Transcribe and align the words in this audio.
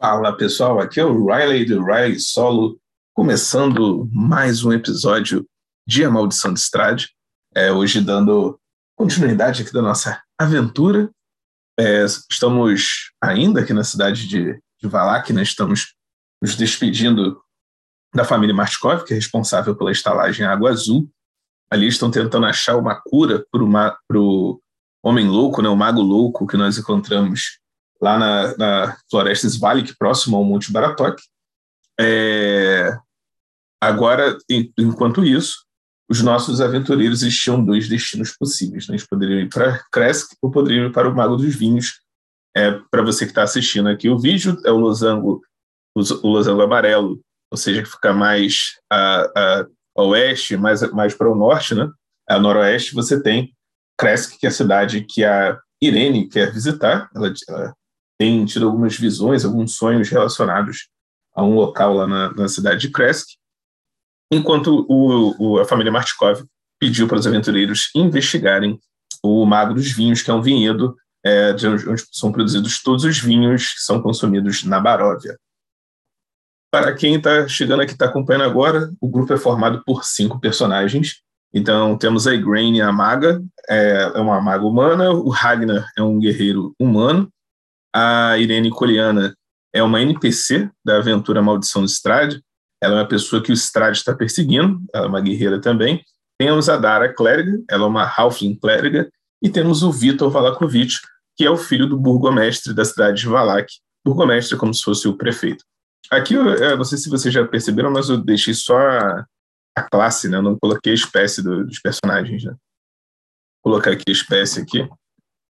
Fala 0.00 0.32
pessoal, 0.36 0.78
aqui 0.78 1.00
é 1.00 1.04
o 1.04 1.26
Riley 1.26 1.64
do 1.64 1.84
Riley 1.84 2.20
Solo, 2.20 2.78
começando 3.12 4.08
mais 4.12 4.64
um 4.64 4.72
episódio 4.72 5.44
de 5.84 6.04
A 6.04 6.10
Maldição 6.10 6.54
de 6.54 6.60
Strade. 6.60 7.12
É, 7.52 7.72
hoje 7.72 8.00
dando 8.00 8.60
continuidade 8.96 9.62
aqui 9.62 9.72
da 9.72 9.82
nossa 9.82 10.22
aventura. 10.38 11.10
É, 11.76 12.04
estamos 12.30 13.10
ainda 13.20 13.60
aqui 13.60 13.72
na 13.72 13.82
cidade 13.82 14.28
de, 14.28 14.62
de 14.80 14.88
Valak, 14.88 15.32
né? 15.32 15.42
estamos 15.42 15.96
nos 16.40 16.54
despedindo 16.54 17.42
da 18.14 18.24
família 18.24 18.54
Martkov, 18.54 19.02
que 19.02 19.14
é 19.14 19.16
responsável 19.16 19.74
pela 19.74 19.90
estalagem 19.90 20.46
Água 20.46 20.70
Azul. 20.70 21.10
Ali 21.68 21.88
estão 21.88 22.08
tentando 22.08 22.46
achar 22.46 22.76
uma 22.76 22.94
cura 22.94 23.44
para 23.50 24.20
o 24.20 24.62
homem 25.02 25.26
louco, 25.26 25.60
né? 25.60 25.68
o 25.68 25.74
mago 25.74 26.00
louco 26.00 26.46
que 26.46 26.56
nós 26.56 26.78
encontramos 26.78 27.58
lá 28.00 28.18
na, 28.18 28.56
na 28.56 28.96
Floresta 29.10 29.46
Svalik, 29.48 29.96
próximo 29.98 30.36
ao 30.36 30.44
Monte 30.44 30.72
Baratok. 30.72 31.20
É, 32.00 32.96
agora, 33.80 34.36
em, 34.48 34.72
enquanto 34.78 35.24
isso, 35.24 35.66
os 36.10 36.22
nossos 36.22 36.60
aventureiros 36.60 37.20
tinham 37.20 37.62
dois 37.62 37.88
destinos 37.88 38.36
possíveis. 38.36 38.88
Né? 38.88 38.94
Eles 38.94 39.06
poderiam 39.06 39.40
ir 39.40 39.48
para 39.48 39.82
Kresk 39.92 40.30
ou 40.40 40.50
poderiam 40.50 40.86
ir 40.86 40.92
para 40.92 41.08
o 41.08 41.14
Mago 41.14 41.36
dos 41.36 41.54
Vinhos. 41.54 42.00
É, 42.56 42.72
para 42.90 43.02
você 43.02 43.24
que 43.24 43.32
está 43.32 43.42
assistindo 43.42 43.88
aqui 43.88 44.08
o 44.08 44.18
vídeo, 44.18 44.56
é 44.64 44.70
o 44.70 44.78
losango, 44.78 45.42
o 45.94 46.28
losango 46.28 46.62
amarelo, 46.62 47.20
ou 47.50 47.58
seja, 47.58 47.82
que 47.82 47.90
fica 47.90 48.12
mais 48.12 48.78
a, 48.90 49.20
a, 49.36 49.66
a 49.96 50.02
oeste, 50.02 50.56
mais, 50.56 50.80
mais 50.92 51.14
para 51.14 51.30
o 51.30 51.34
norte, 51.34 51.74
né? 51.74 51.88
a 52.28 52.38
noroeste, 52.38 52.94
você 52.94 53.22
tem 53.22 53.54
Kresk, 53.98 54.38
que 54.38 54.46
é 54.46 54.48
a 54.48 54.52
cidade 54.52 55.00
que 55.02 55.24
a 55.24 55.58
Irene 55.82 56.28
quer 56.28 56.52
visitar. 56.52 57.10
Ela, 57.14 57.32
ela 57.48 57.74
tem 58.18 58.44
tido 58.44 58.66
algumas 58.66 58.96
visões, 58.96 59.44
alguns 59.44 59.76
sonhos 59.76 60.08
relacionados 60.08 60.88
a 61.34 61.44
um 61.44 61.54
local 61.54 61.94
lá 61.94 62.06
na, 62.06 62.32
na 62.34 62.48
cidade 62.48 62.80
de 62.80 62.90
Kresk, 62.90 63.28
enquanto 64.32 64.84
o, 64.88 65.34
o, 65.38 65.58
a 65.60 65.64
família 65.64 65.92
Martikov 65.92 66.44
pediu 66.78 67.06
para 67.06 67.18
os 67.18 67.26
aventureiros 67.26 67.90
investigarem 67.94 68.78
o 69.22 69.44
Mago 69.46 69.74
dos 69.74 69.90
Vinhos, 69.90 70.22
que 70.22 70.30
é 70.30 70.34
um 70.34 70.42
vinhedo 70.42 70.96
é, 71.24 71.52
de 71.52 71.66
onde, 71.66 71.88
onde 71.88 72.04
são 72.12 72.32
produzidos 72.32 72.82
todos 72.82 73.04
os 73.04 73.18
vinhos 73.18 73.74
que 73.74 73.80
são 73.80 74.00
consumidos 74.00 74.64
na 74.64 74.80
Baróvia. 74.80 75.38
Para 76.70 76.94
quem 76.94 77.14
está 77.14 77.48
chegando 77.48 77.82
aqui, 77.82 77.92
está 77.92 78.06
acompanhando 78.06 78.44
agora, 78.44 78.92
o 79.00 79.08
grupo 79.08 79.32
é 79.32 79.38
formado 79.38 79.82
por 79.84 80.04
cinco 80.04 80.38
personagens. 80.38 81.22
Então, 81.52 81.96
temos 81.96 82.26
a 82.26 82.34
Igraine, 82.34 82.82
a 82.82 82.92
maga, 82.92 83.42
é, 83.68 84.12
é 84.14 84.20
uma 84.20 84.40
maga 84.40 84.64
humana, 84.66 85.10
o 85.10 85.30
Ragnar 85.30 85.88
é 85.96 86.02
um 86.02 86.18
guerreiro 86.18 86.74
humano, 86.78 87.32
a 87.98 88.38
Irene 88.38 88.70
Coliana 88.70 89.34
é 89.74 89.82
uma 89.82 90.00
NPC 90.00 90.70
da 90.84 90.98
aventura 90.98 91.42
Maldição 91.42 91.84
de 91.84 91.90
Strade. 91.90 92.40
Ela 92.80 92.94
é 92.94 92.98
uma 93.00 93.08
pessoa 93.08 93.42
que 93.42 93.50
o 93.50 93.54
Strade 93.54 93.98
está 93.98 94.14
perseguindo, 94.14 94.80
ela 94.94 95.06
é 95.06 95.08
uma 95.08 95.20
guerreira 95.20 95.60
também. 95.60 96.04
Temos 96.38 96.68
a 96.68 96.76
Dara 96.76 97.12
Clériga, 97.12 97.60
ela 97.68 97.84
é 97.84 97.86
uma 97.86 98.04
Halfling 98.04 98.54
Clériga. 98.54 99.10
E 99.42 99.50
temos 99.50 99.82
o 99.82 99.90
Vitor 99.90 100.30
Valakovic, 100.30 100.94
que 101.36 101.44
é 101.44 101.50
o 101.50 101.56
filho 101.56 101.88
do 101.88 101.98
burgomestre 101.98 102.72
da 102.72 102.84
cidade 102.84 103.20
de 103.20 103.26
Valak. 103.26 103.72
Burgomestre 104.04 104.56
como 104.56 104.72
se 104.72 104.82
fosse 104.82 105.08
o 105.08 105.16
prefeito. 105.16 105.64
Aqui, 106.10 106.34
eu 106.34 106.76
não 106.76 106.84
sei 106.84 106.98
se 106.98 107.10
vocês 107.10 107.34
já 107.34 107.44
perceberam, 107.46 107.90
mas 107.90 108.08
eu 108.08 108.16
deixei 108.16 108.54
só 108.54 108.78
a, 108.78 109.26
a 109.76 109.82
classe, 109.82 110.28
né? 110.28 110.38
Eu 110.38 110.42
não 110.42 110.56
coloquei 110.56 110.92
a 110.92 110.94
espécie 110.94 111.42
do, 111.42 111.66
dos 111.66 111.80
personagens, 111.80 112.44
né? 112.44 112.52
Vou 113.62 113.72
colocar 113.72 113.90
aqui 113.90 114.04
a 114.08 114.12
espécie 114.12 114.60
aqui 114.60 114.88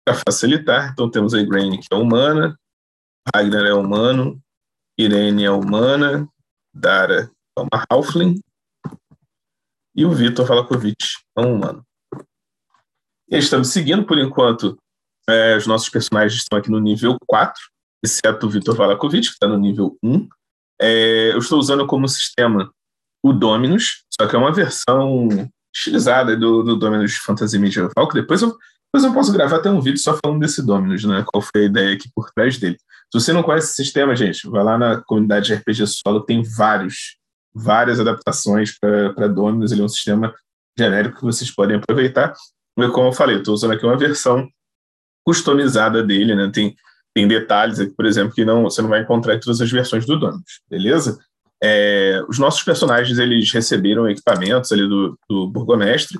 para 0.08 0.22
facilitar. 0.26 0.90
Então 0.92 1.10
temos 1.10 1.34
a 1.34 1.40
Igraine, 1.40 1.78
que 1.78 1.88
é 1.92 1.96
humana, 1.96 2.58
Ragnar 3.34 3.66
é 3.66 3.74
humano, 3.74 4.40
Irene 4.98 5.44
é 5.44 5.50
humana, 5.50 6.26
Dara 6.74 7.30
é 7.56 7.60
uma 7.60 7.84
Halfling, 7.90 8.40
e 9.94 10.06
o 10.06 10.12
Vitor 10.12 10.46
Valakovic 10.46 10.96
é 11.36 11.40
um 11.40 11.56
humano. 11.56 11.84
E 13.30 13.36
estamos 13.36 13.68
seguindo, 13.68 14.06
por 14.06 14.18
enquanto, 14.18 14.78
é, 15.28 15.56
os 15.56 15.66
nossos 15.66 15.90
personagens 15.90 16.40
estão 16.40 16.58
aqui 16.58 16.70
no 16.70 16.78
nível 16.78 17.16
4, 17.26 17.60
exceto 18.02 18.46
o 18.46 18.50
Vitor 18.50 18.74
Valakovic, 18.74 19.26
que 19.26 19.32
está 19.32 19.46
no 19.46 19.58
nível 19.58 19.98
1. 20.02 20.26
É, 20.80 21.32
eu 21.32 21.38
estou 21.38 21.58
usando 21.58 21.86
como 21.86 22.08
sistema 22.08 22.72
o 23.22 23.32
Dominus, 23.32 24.04
só 24.18 24.26
que 24.26 24.34
é 24.34 24.38
uma 24.38 24.52
versão 24.52 25.28
estilizada 25.74 26.36
do, 26.36 26.62
do 26.62 26.76
Dominus 26.76 27.12
de 27.12 27.20
fantasia 27.20 27.60
medieval, 27.60 28.08
que 28.08 28.14
depois 28.14 28.40
eu 28.40 28.56
mas 28.92 29.04
eu 29.04 29.12
posso 29.12 29.32
gravar 29.32 29.56
até 29.56 29.70
um 29.70 29.80
vídeo 29.80 29.98
só 29.98 30.18
falando 30.22 30.40
desse 30.40 30.64
Dominus, 30.64 31.04
né? 31.04 31.24
Qual 31.26 31.42
foi 31.42 31.62
a 31.62 31.66
ideia 31.66 31.94
aqui 31.94 32.08
por 32.14 32.30
trás 32.32 32.58
dele. 32.58 32.76
Se 33.12 33.20
você 33.20 33.32
não 33.32 33.42
conhece 33.42 33.68
esse 33.68 33.84
sistema, 33.84 34.16
gente, 34.16 34.48
vai 34.48 34.64
lá 34.64 34.78
na 34.78 35.02
comunidade 35.02 35.46
de 35.46 35.54
RPG 35.54 35.86
Solo, 35.86 36.20
tem 36.20 36.42
vários, 36.42 37.16
várias 37.54 38.00
adaptações 38.00 38.78
para 38.78 39.28
Dominus. 39.28 39.72
Ele 39.72 39.82
é 39.82 39.84
um 39.84 39.88
sistema 39.88 40.34
genérico 40.78 41.18
que 41.18 41.24
vocês 41.24 41.50
podem 41.50 41.76
aproveitar. 41.76 42.34
E 42.78 42.88
como 42.88 43.08
eu 43.08 43.12
falei, 43.12 43.36
eu 43.36 43.40
estou 43.40 43.54
usando 43.54 43.72
aqui 43.72 43.84
uma 43.84 43.96
versão 43.96 44.48
customizada 45.24 46.02
dele, 46.02 46.34
né? 46.34 46.50
Tem, 46.52 46.74
tem 47.14 47.28
detalhes 47.28 47.80
aqui, 47.80 47.92
por 47.94 48.06
exemplo, 48.06 48.34
que 48.34 48.44
não, 48.44 48.62
você 48.62 48.80
não 48.80 48.88
vai 48.88 49.02
encontrar 49.02 49.34
em 49.34 49.40
todas 49.40 49.60
as 49.60 49.70
versões 49.70 50.06
do 50.06 50.18
Dominus, 50.18 50.60
beleza? 50.70 51.18
É, 51.62 52.22
os 52.28 52.38
nossos 52.38 52.62
personagens, 52.62 53.18
eles 53.18 53.50
receberam 53.52 54.08
equipamentos 54.08 54.70
ali 54.72 54.88
do, 54.88 55.18
do 55.28 55.48
burgomestre 55.48 56.18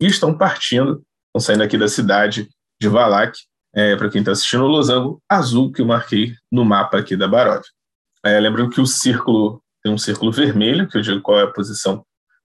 e 0.00 0.06
estão 0.06 0.36
partindo 0.36 1.02
Saindo 1.40 1.62
aqui 1.62 1.76
da 1.76 1.88
cidade 1.88 2.48
de 2.80 2.88
Valak, 2.88 3.38
é, 3.74 3.94
para 3.94 4.08
quem 4.08 4.20
está 4.20 4.32
assistindo 4.32 4.64
o 4.64 4.68
losango 4.68 5.22
azul 5.28 5.70
que 5.70 5.82
eu 5.82 5.86
marquei 5.86 6.34
no 6.50 6.64
mapa 6.64 6.98
aqui 6.98 7.16
da 7.16 7.28
Barov. 7.28 7.62
É, 8.24 8.40
lembrando 8.40 8.70
que 8.70 8.80
o 8.80 8.86
círculo 8.86 9.62
tem 9.82 9.92
um 9.92 9.98
círculo 9.98 10.32
vermelho, 10.32 10.88
que 10.88 10.96
eu 10.96 11.02
digo 11.02 11.20
qual 11.20 11.38
é 11.38 11.44
a 11.44 11.50
posição 11.50 12.04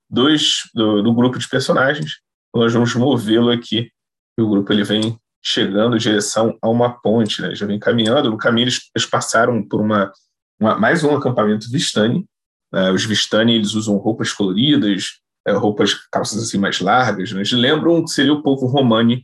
dos, 0.10 0.70
do, 0.74 1.02
do 1.02 1.14
grupo 1.14 1.40
de 1.40 1.48
personagens. 1.48 2.20
Nós 2.54 2.74
vamos 2.74 2.94
movê-lo 2.94 3.50
aqui. 3.50 3.90
E 4.38 4.42
o 4.42 4.50
grupo 4.50 4.72
ele 4.72 4.84
vem 4.84 5.18
chegando 5.42 5.96
em 5.96 6.00
direção 6.00 6.58
a 6.62 6.70
uma 6.70 7.02
ponte, 7.02 7.42
né? 7.42 7.56
já 7.56 7.66
vem 7.66 7.80
caminhando. 7.80 8.30
No 8.30 8.38
caminho 8.38 8.66
eles, 8.66 8.90
eles 8.96 9.10
passaram 9.10 9.68
por 9.68 9.82
uma, 9.82 10.12
uma, 10.60 10.78
mais 10.78 11.04
um 11.04 11.16
acampamento 11.16 11.72
Vistani. 11.72 12.26
Né? 12.72 12.92
Os 12.92 13.06
Vistani 13.06 13.56
eles 13.56 13.74
usam 13.74 13.96
roupas 13.98 14.32
coloridas, 14.32 15.20
é, 15.48 15.52
roupas, 15.52 15.94
calças 16.12 16.42
assim 16.42 16.58
mais 16.58 16.80
largas, 16.80 17.32
né? 17.32 17.44
lembram 17.54 18.04
que 18.04 18.12
seria 18.12 18.34
o 18.34 18.44
povo 18.44 18.68
romani 18.68 19.24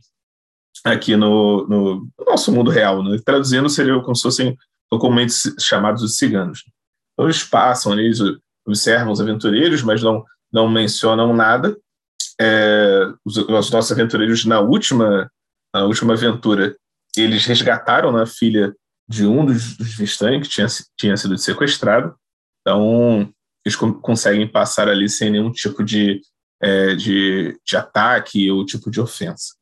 aqui 0.84 1.16
no, 1.16 1.66
no, 1.66 1.94
no 2.18 2.24
nosso 2.26 2.52
mundo 2.52 2.70
real, 2.70 3.02
né? 3.02 3.18
traduzindo 3.24 3.68
seria 3.68 4.00
como 4.00 4.16
se 4.16 4.22
fossem 4.22 4.56
comumente 4.90 5.34
chamados 5.60 6.02
os 6.02 6.16
ciganos. 6.16 6.64
Então 7.12 7.26
eles 7.26 7.42
passam, 7.42 7.98
eles 7.98 8.20
observam 8.66 9.12
os 9.12 9.20
aventureiros, 9.20 9.82
mas 9.82 10.02
não, 10.02 10.24
não 10.52 10.68
mencionam 10.68 11.34
nada. 11.34 11.76
É, 12.40 13.12
os, 13.24 13.36
os, 13.36 13.70
nossos 13.70 13.90
aventureiros 13.90 14.44
na 14.44 14.60
última, 14.60 15.30
na 15.74 15.84
última 15.84 16.14
aventura, 16.14 16.76
eles 17.16 17.44
resgataram 17.44 18.16
a 18.16 18.26
filha 18.26 18.74
de 19.08 19.26
um 19.26 19.44
dos, 19.44 19.76
dos 19.76 19.94
Vistani, 19.96 20.40
que 20.40 20.48
tinha, 20.48 20.66
tinha 20.96 21.16
sido 21.16 21.36
sequestrado. 21.36 22.14
Então, 22.60 23.32
eles 23.68 23.76
conseguem 23.76 24.48
passar 24.48 24.88
ali 24.88 25.08
sem 25.08 25.30
nenhum 25.30 25.52
tipo 25.52 25.84
de, 25.84 26.20
é, 26.60 26.94
de, 26.94 27.58
de, 27.64 27.76
ataque 27.76 28.50
ou 28.50 28.64
tipo 28.64 28.90
de 28.90 29.00
ofensa. 29.00 29.54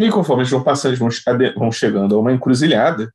E 0.00 0.10
conforme 0.10 0.42
eles 0.42 0.50
vão 0.50 0.62
passando, 0.62 0.94
eles 0.94 1.54
vão, 1.56 1.72
chegando 1.72 2.14
a 2.14 2.18
uma 2.20 2.32
encruzilhada, 2.32 3.12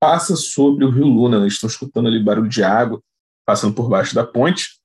passa 0.00 0.34
sobre 0.36 0.84
o 0.84 0.90
rio 0.90 1.06
Luna, 1.06 1.38
né? 1.38 1.44
eles 1.44 1.54
estão 1.54 1.68
escutando 1.68 2.08
ali 2.08 2.22
barulho 2.22 2.48
de 2.48 2.62
água, 2.62 3.00
passando 3.46 3.74
por 3.74 3.88
baixo 3.88 4.14
da 4.14 4.24
ponte. 4.24 4.78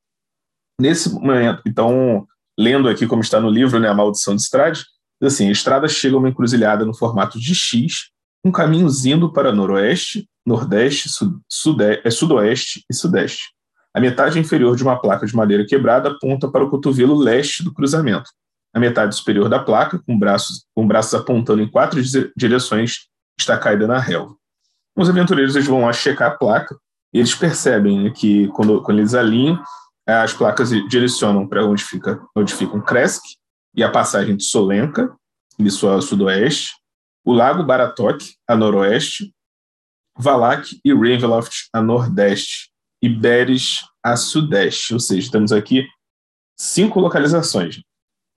Nesse 0.79 1.11
momento, 1.11 1.61
então, 1.65 2.27
lendo 2.57 2.87
aqui 2.87 3.07
como 3.07 3.21
está 3.21 3.39
no 3.39 3.49
livro, 3.49 3.79
né, 3.79 3.87
A 3.87 3.93
Maldição 3.93 4.35
de 4.35 4.41
Estrade, 4.41 4.85
assim, 5.21 5.47
a 5.47 5.51
estrada 5.51 5.87
chega 5.87 6.15
a 6.15 6.19
uma 6.19 6.29
encruzilhada 6.29 6.85
no 6.85 6.95
formato 6.95 7.39
de 7.39 7.55
X, 7.55 8.09
um 8.45 8.51
caminho 8.51 8.89
indo 9.05 9.31
para 9.31 9.53
noroeste, 9.53 10.27
nordeste, 10.45 11.09
sud, 11.09 11.83
é, 11.83 12.09
sudoeste 12.11 12.83
e 12.89 12.93
sudeste. 12.93 13.52
A 13.93 13.99
metade 13.99 14.39
inferior 14.39 14.75
de 14.75 14.83
uma 14.83 14.99
placa 14.99 15.25
de 15.25 15.35
madeira 15.35 15.65
quebrada 15.65 16.09
aponta 16.09 16.49
para 16.49 16.63
o 16.63 16.69
cotovelo 16.69 17.15
leste 17.15 17.63
do 17.63 17.73
cruzamento. 17.73 18.29
A 18.73 18.79
metade 18.79 19.15
superior 19.15 19.47
da 19.47 19.59
placa, 19.59 19.99
com 19.99 20.17
braços, 20.17 20.65
com 20.73 20.87
braços 20.87 21.13
apontando 21.13 21.61
em 21.61 21.69
quatro 21.69 22.01
direções, 22.35 23.07
está 23.39 23.57
caída 23.57 23.85
na 23.85 23.99
relva. 23.99 24.35
Os 24.97 25.09
aventureiros 25.09 25.55
eles 25.55 25.67
vão 25.67 25.81
lá 25.81 25.93
checar 25.93 26.31
a 26.31 26.35
placa 26.35 26.75
e 27.13 27.19
eles 27.19 27.35
percebem 27.35 28.05
né, 28.05 28.09
que, 28.09 28.47
quando, 28.49 28.81
quando, 28.81 28.97
eles 28.97 29.13
alinham, 29.13 29.61
as 30.07 30.33
placas 30.33 30.69
direcionam 30.89 31.47
para 31.47 31.63
onde 31.63 31.83
fica, 31.83 32.19
onde 32.35 32.53
fica 32.53 32.81
Kresk 32.81 33.23
e 33.75 33.83
a 33.83 33.91
passagem 33.91 34.35
de 34.35 34.43
Solenka, 34.43 35.15
isso 35.59 35.87
a 35.87 36.01
sudoeste, 36.01 36.71
o 37.23 37.31
Lago 37.31 37.63
Baratok, 37.63 38.33
a 38.47 38.55
noroeste, 38.55 39.33
Valak 40.17 40.79
e 40.83 40.93
Ravenloft, 40.93 41.69
a 41.71 41.81
nordeste 41.81 42.72
e 43.03 43.09
Beres 43.09 43.81
a 44.01 44.15
sudeste, 44.15 44.93
ou 44.93 44.99
seja, 44.99 45.29
temos 45.29 45.51
aqui 45.51 45.85
cinco 46.57 47.01
localizações. 47.01 47.81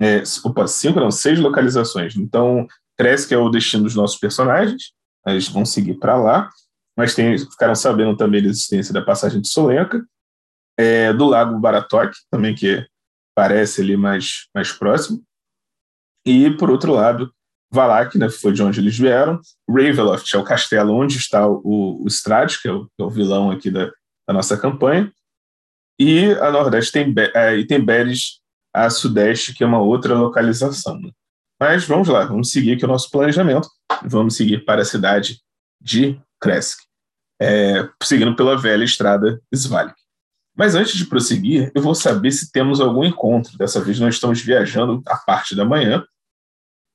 É, 0.02 0.24
opa, 0.44 0.66
cinco 0.66 0.98
não, 0.98 1.08
seis 1.08 1.38
localizações. 1.38 2.16
Então, 2.16 2.66
Kresk 2.98 3.30
é 3.30 3.38
o 3.38 3.48
destino 3.48 3.84
dos 3.84 3.94
nossos 3.94 4.18
personagens, 4.18 4.92
eles 5.24 5.48
vão 5.48 5.64
seguir 5.64 5.94
para 5.94 6.16
lá. 6.16 6.50
mas 6.96 7.14
tem, 7.14 7.38
ficaram 7.38 7.76
sabendo 7.76 8.16
também 8.16 8.42
da 8.42 8.48
existência 8.48 8.92
da 8.92 9.02
passagem 9.02 9.40
de 9.40 9.48
Solenka, 9.48 10.04
é, 10.76 11.12
do 11.12 11.26
Lago 11.26 11.60
Baratok, 11.60 12.12
também 12.28 12.52
que 12.52 12.84
parece 13.36 13.82
ali 13.82 13.96
mais, 13.96 14.48
mais 14.52 14.72
próximo, 14.72 15.22
e, 16.26 16.50
por 16.56 16.70
outro 16.70 16.92
lado, 16.92 17.32
Valak, 17.70 18.18
né, 18.18 18.28
foi 18.28 18.52
de 18.52 18.62
onde 18.62 18.80
eles 18.80 18.98
vieram, 18.98 19.40
Raveloft 19.68 20.34
é 20.34 20.38
o 20.38 20.44
castelo 20.44 20.92
onde 20.92 21.18
está 21.18 21.46
o, 21.46 22.02
o 22.02 22.06
Strad, 22.08 22.56
que 22.60 22.68
é 22.68 22.72
que 22.72 23.02
é 23.02 23.04
o 23.04 23.10
vilão 23.10 23.50
aqui 23.50 23.70
da, 23.70 23.92
da, 24.26 24.34
nossa 24.34 24.56
campanha, 24.56 25.12
e 25.98 26.32
a 26.32 26.50
Nordeste 26.50 26.92
tem, 26.92 27.14
é, 27.34 27.56
e 27.56 27.66
tem 27.66 27.82
Beres 27.82 28.40
a 28.74 28.90
Sudeste, 28.90 29.54
que 29.54 29.64
é 29.64 29.66
uma 29.66 29.80
outra 29.80 30.14
localização. 30.14 31.00
Né? 31.00 31.10
Mas 31.58 31.84
vamos 31.84 32.08
lá, 32.08 32.24
vamos 32.24 32.50
seguir 32.50 32.72
aqui 32.72 32.84
o 32.84 32.88
nosso 32.88 33.10
planejamento, 33.10 33.68
vamos 34.04 34.36
seguir 34.36 34.64
para 34.64 34.82
a 34.82 34.84
cidade 34.84 35.40
de 35.80 36.20
Kresk, 36.40 36.80
é, 37.40 37.88
seguindo 38.02 38.36
pela 38.36 38.56
velha 38.56 38.84
estrada 38.84 39.40
Svalik. 39.54 39.94
Mas 40.54 40.74
antes 40.74 40.96
de 40.96 41.06
prosseguir, 41.06 41.70
eu 41.74 41.82
vou 41.82 41.94
saber 41.94 42.30
se 42.30 42.50
temos 42.50 42.80
algum 42.80 43.04
encontro. 43.04 43.56
Dessa 43.58 43.80
vez 43.80 44.00
nós 44.00 44.14
estamos 44.14 44.40
viajando 44.40 45.02
a 45.06 45.16
parte 45.16 45.54
da 45.54 45.64
manhã, 45.64 46.04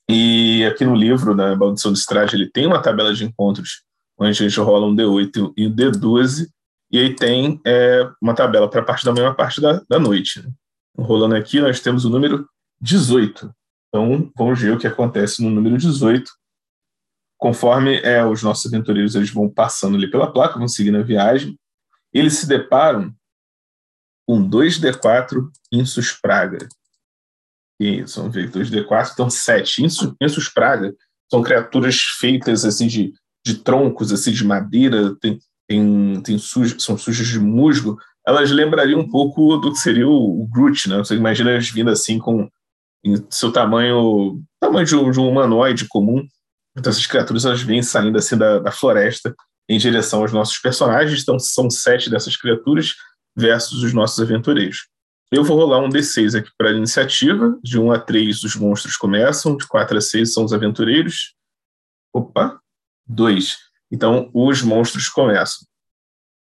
e 0.09 0.65
aqui 0.65 0.83
no 0.83 0.95
livro, 0.95 1.33
na 1.33 1.55
Maldição 1.55 1.91
do 1.91 1.97
Strade, 1.97 2.35
ele 2.35 2.49
tem 2.49 2.67
uma 2.67 2.81
tabela 2.81 3.13
de 3.13 3.23
encontros 3.23 3.83
onde 4.19 4.31
a 4.31 4.33
gente 4.33 4.59
rola 4.59 4.85
um 4.87 4.95
D8 4.95 5.53
e 5.55 5.67
um 5.67 5.73
D12, 5.73 6.47
e 6.91 6.99
aí 6.99 7.15
tem 7.15 7.61
é, 7.65 8.09
uma 8.21 8.35
tabela 8.35 8.69
para 8.69 8.81
a 8.81 8.85
parte 8.85 9.05
da 9.05 9.13
manhã 9.13 9.27
e 9.27 9.29
a 9.29 9.33
parte 9.33 9.61
da, 9.61 9.81
da 9.89 9.97
noite. 9.97 10.41
Né? 10.41 10.51
Rolando 10.97 11.35
aqui, 11.35 11.61
nós 11.61 11.79
temos 11.79 12.03
o 12.03 12.09
número 12.09 12.47
18. 12.81 13.53
Então, 13.87 14.31
vamos 14.35 14.59
ver 14.59 14.73
o 14.73 14.77
que 14.77 14.87
acontece 14.87 15.41
no 15.41 15.49
número 15.49 15.77
18. 15.77 16.29
Conforme 17.37 17.99
é, 18.01 18.25
os 18.25 18.43
nossos 18.43 18.71
aventureiros 18.71 19.15
eles 19.15 19.31
vão 19.31 19.49
passando 19.49 19.95
ali 19.95 20.09
pela 20.11 20.31
placa, 20.31 20.59
vão 20.59 20.67
seguindo 20.67 20.97
a 20.97 21.03
viagem, 21.03 21.57
eles 22.13 22.33
se 22.33 22.47
deparam 22.47 23.13
com 24.27 24.47
2D4 24.47 25.49
Insus 25.71 26.11
Praga. 26.11 26.67
E 27.79 28.05
são 28.07 28.29
ver 28.29 28.51
2D4, 28.51 29.11
então 29.13 29.29
7. 29.29 29.83
Insus, 29.83 30.13
Insus 30.21 30.49
Praga 30.49 30.93
são 31.31 31.41
criaturas 31.41 31.99
feitas 32.19 32.65
assim 32.65 32.87
de, 32.87 33.13
de 33.45 33.55
troncos, 33.55 34.11
assim, 34.11 34.31
de 34.31 34.45
madeira, 34.45 35.15
tem, 35.19 35.39
tem, 35.71 36.21
tem 36.21 36.37
são 36.37 36.97
sujas 36.97 37.27
de 37.27 37.39
musgo. 37.39 37.97
Elas 38.27 38.51
lembrariam 38.51 38.99
um 38.99 39.09
pouco 39.09 39.57
do 39.57 39.71
que 39.71 39.79
seria 39.79 40.07
o, 40.07 40.43
o 40.43 40.47
Groot, 40.47 40.89
né? 40.89 40.97
Você 40.97 41.15
imagina 41.15 41.51
elas 41.51 41.69
vindo 41.69 41.89
assim 41.89 42.19
com 42.19 42.49
seu 43.29 43.51
tamanho, 43.51 44.41
tamanho 44.59 44.85
de 44.85 44.95
um, 44.95 45.09
de 45.09 45.19
um 45.19 45.29
humanoide 45.29 45.87
comum. 45.87 46.27
Então 46.77 46.91
essas 46.91 47.07
criaturas 47.07 47.45
elas 47.45 47.61
vêm 47.61 47.81
saindo 47.81 48.17
assim 48.17 48.37
da, 48.37 48.59
da 48.59 48.71
floresta 48.71 49.33
em 49.67 49.77
direção 49.77 50.21
aos 50.21 50.33
nossos 50.33 50.57
personagens. 50.59 51.21
Então 51.21 51.39
são 51.39 51.69
sete 51.69 52.09
dessas 52.09 52.35
criaturas 52.35 52.93
versus 53.35 53.81
os 53.81 53.93
nossos 53.93 54.19
aventureiros. 54.19 54.87
Eu 55.31 55.45
vou 55.45 55.57
rolar 55.57 55.79
um 55.79 55.89
D6 55.89 56.37
aqui 56.37 56.51
para 56.57 56.69
a 56.69 56.73
iniciativa. 56.73 57.57
De 57.63 57.79
1 57.79 57.91
a 57.93 57.99
3 57.99 58.43
os 58.43 58.55
monstros 58.55 58.97
começam, 58.97 59.55
de 59.55 59.65
4 59.65 59.97
a 59.97 60.01
6 60.01 60.33
são 60.33 60.43
os 60.43 60.51
aventureiros. 60.51 61.33
Opa, 62.13 62.59
2. 63.07 63.70
Então 63.91 64.29
os 64.33 64.61
monstros 64.61 65.09
começam. 65.09 65.67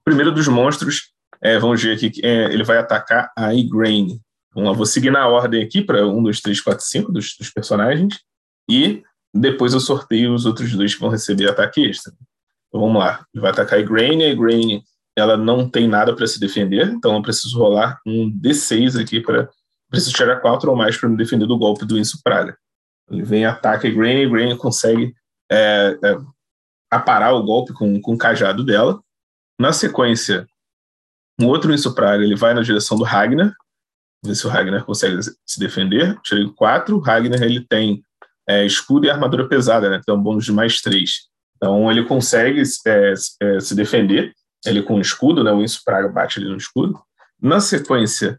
O 0.01 0.05
primeiro 0.05 0.33
dos 0.33 0.49
monstros, 0.49 1.13
é, 1.41 1.59
vamos 1.59 1.83
ver 1.83 1.95
aqui, 1.95 2.13
é, 2.23 2.53
ele 2.53 2.65
vai 2.65 2.79
atacar 2.79 3.33
a 3.37 3.55
Igraine. 3.55 4.21
Vamos 4.55 4.71
lá, 4.71 4.77
vou 4.77 4.87
seguir 4.87 5.11
na 5.11 5.27
ordem 5.27 5.63
aqui 5.63 5.83
para 5.83 6.07
1, 6.07 6.23
2, 6.23 6.41
3, 6.41 6.61
4, 6.61 6.85
5 6.85 7.13
dos, 7.13 7.37
dos 7.39 7.51
personagens. 7.51 8.19
E 8.69 9.03
depois 9.33 9.73
eu 9.73 9.81
sorteio 9.81 10.35
os 10.35 10.45
outros 10.45 10.73
dois 10.75 10.95
que 10.95 11.01
vão 11.01 11.09
receber 11.09 11.49
ataque 11.49 11.85
extra. 11.85 12.13
Então 12.69 12.81
vamos 12.81 13.01
lá. 13.01 13.25
Ele 13.33 13.41
vai 13.41 13.51
atacar 13.51 13.79
a 13.79 13.83
Igraine. 13.83 14.25
A 14.25 14.29
Igraine 14.29 14.83
ela 15.17 15.37
não 15.37 15.69
tem 15.69 15.89
nada 15.89 16.15
para 16.15 16.27
se 16.27 16.39
defender, 16.41 16.89
então 16.89 17.15
eu 17.15 17.23
preciso 17.23 17.59
rolar 17.59 18.01
um 18.07 18.31
D6 18.31 19.01
aqui 19.01 19.21
para. 19.21 19.49
Preciso 19.89 20.15
tirar 20.15 20.37
quatro 20.37 20.71
ou 20.71 20.77
mais 20.77 20.97
para 20.97 21.09
me 21.09 21.17
defender 21.17 21.47
do 21.47 21.59
golpe 21.59 21.85
do 21.85 21.99
Inso 21.99 22.21
Praga. 22.23 22.57
Ele 23.11 23.25
vem, 23.25 23.45
ataca 23.45 23.89
a 23.89 23.91
Grain, 23.91 24.23
e 24.23 24.29
Grain 24.29 24.57
consegue 24.57 25.13
é, 25.51 25.99
é, 26.05 26.17
aparar 26.91 27.33
o 27.33 27.43
golpe 27.43 27.73
com, 27.73 28.01
com 28.01 28.15
o 28.15 28.19
cajado 28.19 28.65
dela. 28.65 29.01
Na 29.59 29.73
sequência, 29.73 30.47
um 31.41 31.47
outro 31.47 31.73
Inso 31.73 31.95
Praga 31.95 32.25
ele 32.25 32.35
vai 32.35 32.53
na 32.55 32.63
direção 32.63 32.99
do 32.99 33.05
Ragnar, 33.05 33.55
ver 34.25 34.35
se 34.35 34.47
o 34.47 34.51
Ragnar 34.51 34.85
consegue 34.85 35.23
se 35.23 35.61
defender. 35.61 36.19
Tirei 36.23 36.49
quatro. 36.51 36.97
O 36.97 37.01
Ragnar 37.01 37.43
ele 37.43 37.65
tem 37.67 38.03
é, 38.49 38.67
escudo 38.67 39.07
e 39.07 39.11
armadura 39.11 39.49
pesada, 39.49 39.89
né? 39.89 39.99
Então, 40.03 40.17
um 40.17 40.23
bônus 40.23 40.45
de 40.45 40.53
mais 40.53 40.81
três. 40.81 41.29
Então, 41.57 41.91
ele 41.91 42.05
consegue 42.05 42.63
é, 42.87 43.15
é, 43.43 43.61
se 43.61 43.75
defender 43.75 44.35
ele 44.67 44.83
com 44.83 44.97
o 44.97 45.01
escudo, 45.01 45.45
né? 45.45 45.53
O 45.53 45.63
Inso 45.63 45.83
Praga 45.85 46.09
bate 46.09 46.39
ali 46.39 46.49
no 46.49 46.57
escudo. 46.57 47.01
Na 47.41 47.61
sequência, 47.61 48.39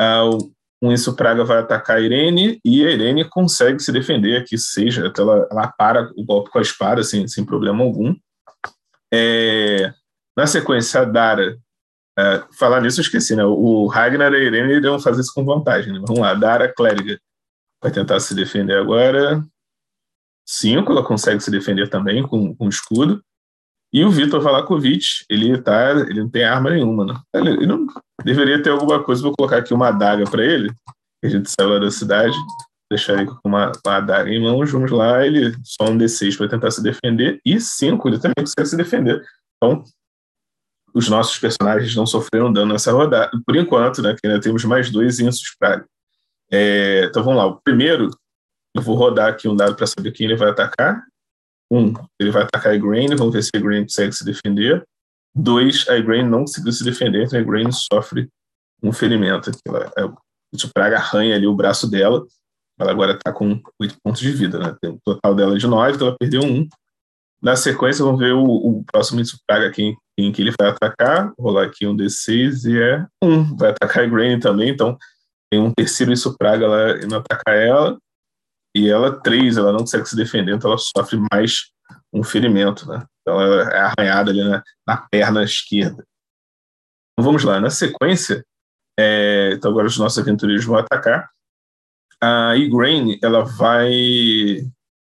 uh, 0.00 0.52
o 0.80 0.92
Inso 0.92 1.14
Praga 1.16 1.44
vai 1.44 1.58
atacar 1.58 1.96
a 1.96 2.00
Irene 2.00 2.60
e 2.64 2.86
a 2.86 2.90
Irene 2.90 3.28
consegue 3.28 3.80
se 3.80 3.90
defender 3.90 4.36
aqui, 4.36 4.56
seja, 4.56 5.12
ela, 5.16 5.48
ela 5.50 5.68
para 5.68 6.10
o 6.16 6.24
golpe 6.24 6.50
com 6.50 6.58
a 6.58 6.62
espada 6.62 7.02
sem, 7.02 7.26
sem 7.26 7.44
problema 7.44 7.82
algum. 7.82 8.14
É, 9.12 9.92
na 10.36 10.46
sequência, 10.46 11.00
a 11.00 11.04
Dara. 11.04 11.58
Uh, 12.18 12.54
falar 12.56 12.80
nisso 12.80 13.00
eu 13.00 13.02
esqueci, 13.02 13.34
né? 13.34 13.44
O 13.44 13.86
Ragnar 13.86 14.32
e 14.32 14.36
a 14.36 14.40
Irene 14.40 14.74
iriam 14.74 14.98
fazer 14.98 15.20
isso 15.20 15.32
com 15.34 15.44
vantagem. 15.44 15.92
Né? 15.92 16.00
Vamos 16.06 16.20
lá, 16.20 16.34
Dara 16.34 16.72
Clériga 16.72 17.18
vai 17.82 17.90
tentar 17.90 18.20
se 18.20 18.34
defender 18.34 18.76
agora. 18.76 19.42
Cinco, 20.46 20.92
ela 20.92 21.04
consegue 21.04 21.40
se 21.40 21.50
defender 21.50 21.88
também 21.88 22.22
com, 22.22 22.54
com 22.54 22.68
escudo. 22.68 23.22
E 23.92 24.04
o 24.04 24.10
Vitor 24.10 24.40
Valakovic, 24.40 25.24
ele 25.30 25.56
tá, 25.62 25.92
ele 25.92 26.20
não 26.20 26.28
tem 26.28 26.44
arma 26.44 26.70
nenhuma, 26.70 27.06
né? 27.06 27.14
Ele, 27.34 27.50
ele 27.50 27.66
não 27.66 27.86
deveria 28.22 28.62
ter 28.62 28.70
alguma 28.70 29.02
coisa, 29.02 29.22
vou 29.22 29.34
colocar 29.36 29.58
aqui 29.58 29.72
uma 29.72 29.88
adaga 29.88 30.24
para 30.24 30.44
ele, 30.44 30.70
a 31.24 31.28
gente 31.28 31.50
saiu 31.50 31.80
da 31.80 31.90
cidade, 31.90 32.36
deixar 32.90 33.14
ele 33.14 33.26
com 33.26 33.40
uma, 33.44 33.72
uma 33.84 33.96
adaga 33.96 34.30
em 34.30 34.42
mãos, 34.42 34.70
vamos 34.70 34.90
lá, 34.90 35.26
ele 35.26 35.54
só 35.64 35.88
um 35.90 35.96
D6 35.96 36.36
para 36.36 36.48
tentar 36.48 36.70
se 36.70 36.82
defender, 36.82 37.40
e 37.44 37.58
cinco, 37.60 38.08
ele 38.08 38.18
também 38.18 38.44
consegue 38.44 38.68
se 38.68 38.76
defender. 38.76 39.24
Então, 39.56 39.82
os 40.94 41.08
nossos 41.08 41.38
personagens 41.38 41.94
não 41.94 42.06
sofreram 42.06 42.52
dano 42.52 42.72
nessa 42.72 42.92
rodada, 42.92 43.30
por 43.46 43.56
enquanto, 43.56 44.02
né, 44.02 44.14
que 44.14 44.26
ainda 44.26 44.40
temos 44.40 44.64
mais 44.64 44.90
dois 44.90 45.18
insos 45.20 45.54
para 45.58 45.84
é, 46.50 47.04
Então 47.04 47.22
vamos 47.22 47.38
lá, 47.38 47.46
o 47.46 47.60
primeiro, 47.60 48.10
eu 48.74 48.82
vou 48.82 48.96
rodar 48.96 49.28
aqui 49.28 49.48
um 49.48 49.56
dado 49.56 49.74
para 49.74 49.86
saber 49.86 50.12
quem 50.12 50.26
ele 50.26 50.36
vai 50.36 50.50
atacar, 50.50 51.02
um, 51.70 51.92
ele 52.18 52.30
vai 52.30 52.42
atacar 52.42 52.72
a 52.72 52.74
Igraine, 52.76 53.14
vamos 53.14 53.32
ver 53.32 53.42
se 53.42 53.50
a 53.54 53.58
Igraine 53.58 53.84
consegue 53.84 54.12
se 54.12 54.24
defender. 54.24 54.84
Dois, 55.34 55.86
a 55.88 55.96
Igraine 55.96 56.28
não 56.28 56.40
conseguiu 56.40 56.72
se 56.72 56.84
defender, 56.84 57.24
então 57.24 57.38
a 57.38 57.42
Igraine 57.42 57.72
sofre 57.72 58.28
um 58.82 58.92
ferimento. 58.92 59.50
Ela, 59.66 59.92
é, 59.96 60.04
o 60.04 60.72
praga 60.74 60.96
arranha 60.96 61.36
ali 61.36 61.46
o 61.46 61.54
braço 61.54 61.90
dela. 61.90 62.24
Ela 62.78 62.90
agora 62.90 63.12
está 63.12 63.32
com 63.32 63.60
oito 63.80 63.96
pontos 64.02 64.20
de 64.20 64.30
vida, 64.30 64.58
né? 64.58 64.74
Tem 64.80 64.90
um 64.90 64.98
total 65.04 65.34
dela 65.34 65.58
de 65.58 65.66
nove, 65.66 65.94
então 65.94 66.08
ela 66.08 66.16
perdeu 66.18 66.42
um. 66.42 66.66
Na 67.40 67.54
sequência, 67.54 68.04
vamos 68.04 68.18
ver 68.18 68.32
o, 68.32 68.44
o 68.44 68.84
próximo 68.84 69.20
Praga 69.46 69.70
quem, 69.70 69.96
quem 70.16 70.32
que 70.32 70.42
ele 70.42 70.52
vai 70.58 70.70
atacar. 70.70 71.32
Vou 71.36 71.48
rolar 71.48 71.66
aqui 71.66 71.86
um 71.86 71.96
D6 71.96 72.64
e 72.68 72.80
é 72.80 73.06
um. 73.22 73.56
Vai 73.56 73.70
atacar 73.70 74.02
a 74.02 74.06
Igraine 74.06 74.40
também, 74.40 74.70
então 74.70 74.96
tem 75.50 75.60
um 75.60 75.72
terceiro 75.72 76.12
Praga 76.38 76.66
lá 76.66 76.96
indo 76.98 77.16
atacar 77.16 77.56
ela 77.56 77.98
e 78.74 78.88
ela, 78.88 79.20
três, 79.20 79.56
ela 79.56 79.72
não 79.72 79.80
consegue 79.80 80.08
se 80.08 80.16
defender, 80.16 80.54
então 80.54 80.70
ela 80.70 80.78
sofre 80.78 81.18
mais 81.32 81.70
um 82.12 82.22
ferimento, 82.22 82.86
né? 82.86 83.04
Então 83.22 83.40
ela 83.40 83.62
é 83.70 83.78
arranhada 83.80 84.30
ali 84.30 84.42
na, 84.42 84.62
na 84.86 84.96
perna 84.96 85.42
esquerda. 85.42 86.04
Então 87.12 87.24
vamos 87.24 87.44
lá, 87.44 87.60
na 87.60 87.70
sequência, 87.70 88.44
é, 88.98 89.52
então 89.54 89.70
agora 89.70 89.86
os 89.86 89.98
nossos 89.98 90.18
aventureiros 90.18 90.64
vão 90.64 90.76
atacar. 90.76 91.28
A 92.20 92.56
Igraine, 92.56 93.18
ela 93.22 93.44
vai 93.44 93.92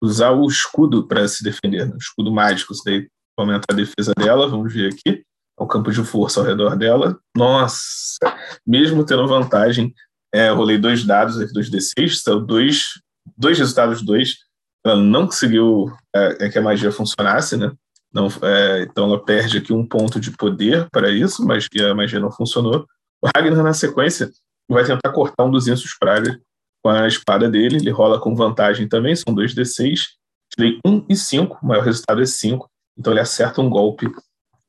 usar 0.03 0.31
o 0.31 0.47
escudo 0.47 1.07
para 1.07 1.27
se 1.29 1.43
defender, 1.43 1.87
né? 1.87 1.95
o 1.95 1.99
escudo 1.99 2.33
mágico, 2.33 2.73
isso 2.73 2.83
daí 2.85 3.09
aumenta 3.39 3.67
a 3.71 3.75
defesa 3.75 4.13
dela, 4.17 4.49
vamos 4.49 4.73
ver 4.73 4.93
aqui, 4.93 5.25
é 5.59 5.63
o 5.63 5.67
campo 5.67 5.91
de 5.91 6.03
força 6.05 6.41
ao 6.41 6.47
redor 6.47 6.77
dela. 6.77 7.19
Nossa, 7.37 8.19
mesmo 8.67 9.05
tendo 9.05 9.27
vantagem, 9.27 9.95
é, 10.33 10.51
rolei 10.51 10.79
dois 10.79 11.05
dados 11.05 11.41
aqui, 11.41 11.53
dois 11.53 11.71
D6, 11.71 12.21
são 12.21 12.45
dois 12.45 13.02
dois 13.43 13.59
resultados 13.59 14.03
dois. 14.03 14.37
Ela 14.85 14.97
não 14.97 15.27
conseguiu 15.27 15.93
é, 16.15 16.47
é, 16.47 16.49
que 16.49 16.59
a 16.59 16.63
magia 16.63 16.93
funcionasse, 16.93 17.57
né? 17.57 17.73
Não, 18.13 18.29
é, 18.43 18.83
então 18.83 19.07
ela 19.07 19.25
perde 19.25 19.59
aqui 19.59 19.73
um 19.73 19.87
ponto 19.87 20.21
de 20.21 20.31
poder 20.31 20.89
para 20.91 21.11
isso, 21.11 21.45
mas 21.45 21.67
que 21.67 21.83
a 21.83 21.95
magia 21.95 22.21
não 22.21 22.31
funcionou. 22.31 22.87
O 23.21 23.29
Ragnar, 23.35 23.63
na 23.63 23.73
sequência, 23.73 24.31
vai 24.69 24.85
tentar 24.85 25.11
cortar 25.13 25.45
um 25.45 25.51
dos 25.51 25.67
Insos 25.67 25.97
Praga 25.99 26.41
com 26.83 26.91
a 26.91 27.07
espada 27.07 27.49
dele. 27.49 27.77
Ele 27.77 27.91
rola 27.91 28.21
com 28.21 28.35
vantagem 28.35 28.89
também, 28.89 29.17
são 29.17 29.35
dois 29.35 29.55
D6. 29.55 30.09
Tirei 30.55 30.79
1 30.85 31.07
e 31.09 31.17
5, 31.17 31.59
o 31.63 31.67
maior 31.67 31.85
resultado 31.85 32.21
é 32.21 32.27
5. 32.27 32.69
Então 32.99 33.13
ele 33.13 33.21
acerta 33.21 33.61
um 33.61 33.71
golpe 33.71 34.07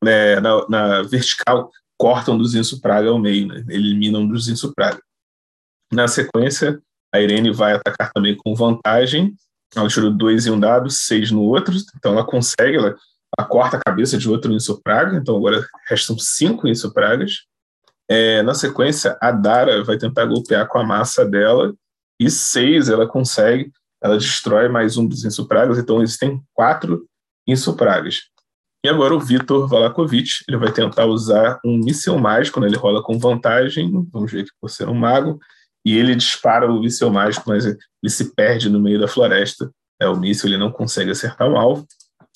né, 0.02 0.40
na, 0.40 0.68
na, 0.70 1.02
vertical, 1.02 1.70
corta 1.98 2.32
um 2.32 2.38
dos 2.38 2.56
Inso 2.56 2.80
Praga 2.80 3.10
ao 3.10 3.20
meio, 3.20 3.48
né? 3.48 3.64
elimina 3.70 4.20
um 4.20 4.28
dos 4.28 4.48
Inso 4.48 4.74
Praga. 4.74 5.02
Na 5.92 6.08
sequência, 6.08 6.82
a 7.14 7.22
Irene 7.22 7.52
vai 7.52 7.74
atacar 7.74 8.12
também 8.12 8.36
com 8.36 8.56
vantagem. 8.56 9.36
Ela 9.76 9.88
tirou 9.88 10.12
dois 10.12 10.48
em 10.48 10.52
um 10.52 10.60
dado, 10.60 10.90
seis 10.90 11.32
no 11.32 11.42
outro. 11.42 11.76
Então 11.96 12.14
ela 12.14 12.26
consegue, 12.26 12.78
ela 12.78 12.96
corta 13.48 13.78
a 13.78 13.82
cabeça 13.82 14.18
de 14.18 14.30
outro 14.30 14.52
insupraga, 14.52 15.16
então 15.16 15.38
agora 15.38 15.66
restam 15.88 16.18
cinco 16.18 16.68
insupragas. 16.68 17.44
É, 18.10 18.42
na 18.42 18.54
sequência, 18.54 19.18
a 19.22 19.32
Dara 19.32 19.84
vai 19.84 19.98
tentar 19.98 20.26
golpear 20.26 20.68
com 20.68 20.78
a 20.78 20.84
massa 20.84 21.26
dela, 21.26 21.74
e 22.20 22.30
seis 22.30 22.90
ela 22.90 23.08
consegue, 23.08 23.72
ela 24.02 24.18
destrói 24.18 24.68
mais 24.68 24.98
um 24.98 25.08
dos 25.08 25.24
insupragas, 25.24 25.78
então 25.78 26.02
existem 26.02 26.42
quatro 26.54 27.08
insupragas. 27.48 28.22
E 28.86 28.90
agora 28.90 29.16
o 29.16 29.20
Vitor 29.20 29.68
Valakovic, 29.68 30.44
ele 30.48 30.58
vai 30.58 30.72
tentar 30.72 31.06
usar 31.06 31.60
um 31.66 31.78
míssil 31.78 32.18
mágico, 32.18 32.60
né? 32.60 32.68
ele 32.68 32.76
rola 32.76 33.02
com 33.02 33.18
vantagem, 33.18 33.90
vamos 34.12 34.32
ver 34.32 34.42
aqui 34.42 34.52
por 34.60 34.70
ser 34.70 34.90
um 34.90 34.94
mago, 34.94 35.40
e 35.86 35.98
ele 35.98 36.16
dispara 36.16 36.72
o 36.72 36.80
míssil 36.80 37.12
mágico, 37.12 37.50
mas 37.50 37.66
ele 37.66 37.78
se 38.08 38.34
perde 38.34 38.70
no 38.70 38.80
meio 38.80 39.00
da 39.00 39.08
floresta. 39.08 39.72
É, 40.02 40.08
o 40.08 40.18
míssil 40.18 40.50
ele 40.50 40.58
não 40.58 40.72
consegue 40.72 41.12
acertar 41.12 41.50
o 41.50 41.58
alvo, 41.58 41.86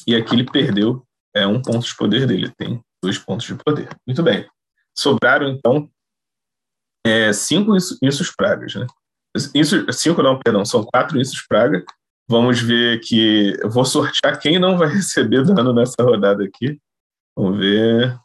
e 0.05 0.15
aqui 0.15 0.35
ele 0.35 0.49
perdeu 0.49 1.05
é, 1.35 1.45
um 1.45 1.61
ponto 1.61 1.85
de 1.85 1.95
poder 1.95 2.25
dele, 2.25 2.51
tem 2.57 2.81
dois 3.03 3.17
pontos 3.17 3.45
de 3.45 3.55
poder. 3.55 3.89
Muito 4.05 4.23
bem. 4.23 4.47
Sobraram, 4.97 5.49
então, 5.49 5.89
é, 7.05 7.31
cinco 7.31 7.75
Insus 7.75 8.33
Pragas. 8.35 8.75
Né? 8.75 8.87
Isso, 9.53 9.85
cinco 9.93 10.21
não, 10.23 10.39
perdão, 10.39 10.65
são 10.65 10.83
quatro 10.83 11.19
Insus 11.19 11.45
Praga. 11.47 11.83
Vamos 12.29 12.59
ver 12.59 12.99
que 12.99 13.57
eu 13.61 13.69
vou 13.69 13.85
sortear 13.85 14.39
quem 14.39 14.59
não 14.59 14.77
vai 14.77 14.89
receber 14.93 15.45
dano 15.45 15.73
nessa 15.73 16.01
rodada 16.01 16.43
aqui. 16.43 16.79
Vamos 17.37 17.59
ver. 17.59 18.17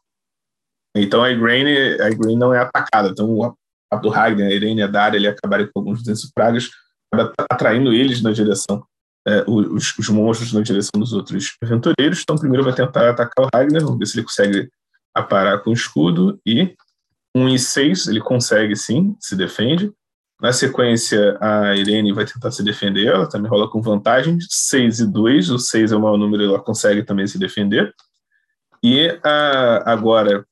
Então 0.97 1.23
a 1.23 1.31
Igraine, 1.31 2.01
a 2.01 2.11
Igraine 2.11 2.39
não 2.39 2.53
é 2.53 2.59
atacada. 2.59 3.09
Então 3.09 3.57
do 3.97 4.13
a 4.13 4.31
Irene 4.31 4.83
a 4.83 4.87
Daria, 4.87 5.19
ele 5.19 5.29
acabarem 5.29 5.67
com 5.67 5.81
alguns 5.81 6.03
desses 6.03 6.31
pragas, 6.33 6.71
atraindo 7.51 7.93
eles 7.93 8.23
na 8.23 8.33
direção, 8.33 8.85
é, 9.27 9.45
os, 9.47 9.97
os, 9.99 10.09
monstros 10.09 10.53
na 10.53 10.63
direção 10.63 10.99
dos 10.99 11.13
outros 11.13 11.57
aventureiros. 11.63 12.21
Então 12.23 12.37
primeiro 12.37 12.65
vai 12.65 12.75
tentar 12.75 13.11
atacar 13.11 13.47
o 13.47 13.49
Ragnar, 13.55 13.83
vamos 13.83 13.99
ver 13.99 14.07
se 14.07 14.19
ele 14.19 14.27
consegue 14.27 14.69
aparar 15.15 15.59
com 15.59 15.71
o 15.71 15.75
escudo. 15.75 16.41
E 16.47 16.75
um 17.35 17.49
e 17.49 17.59
seis 17.59 18.07
ele 18.07 18.21
consegue 18.21 18.75
sim, 18.77 19.17
se 19.21 19.37
defende. 19.37 19.93
Na 20.41 20.53
sequência, 20.53 21.39
a 21.41 21.77
Irene 21.77 22.13
vai 22.13 22.25
tentar 22.25 22.51
se 22.51 22.65
defender, 22.65 23.07
ela 23.07 23.29
também 23.29 23.49
rola 23.49 23.71
com 23.71 23.81
vantagem, 23.81 24.39
6 24.41 24.99
e 24.99 25.07
2, 25.07 25.51
o 25.51 25.59
6 25.59 25.93
é 25.93 25.97
o 25.97 26.01
maior 26.01 26.17
número, 26.17 26.43
ela 26.43 26.59
consegue 26.59 27.05
também 27.05 27.29
se 27.29 27.39
defender. 27.39 27.95
E 28.83 29.09
a, 29.23 29.93
agora 29.93 30.45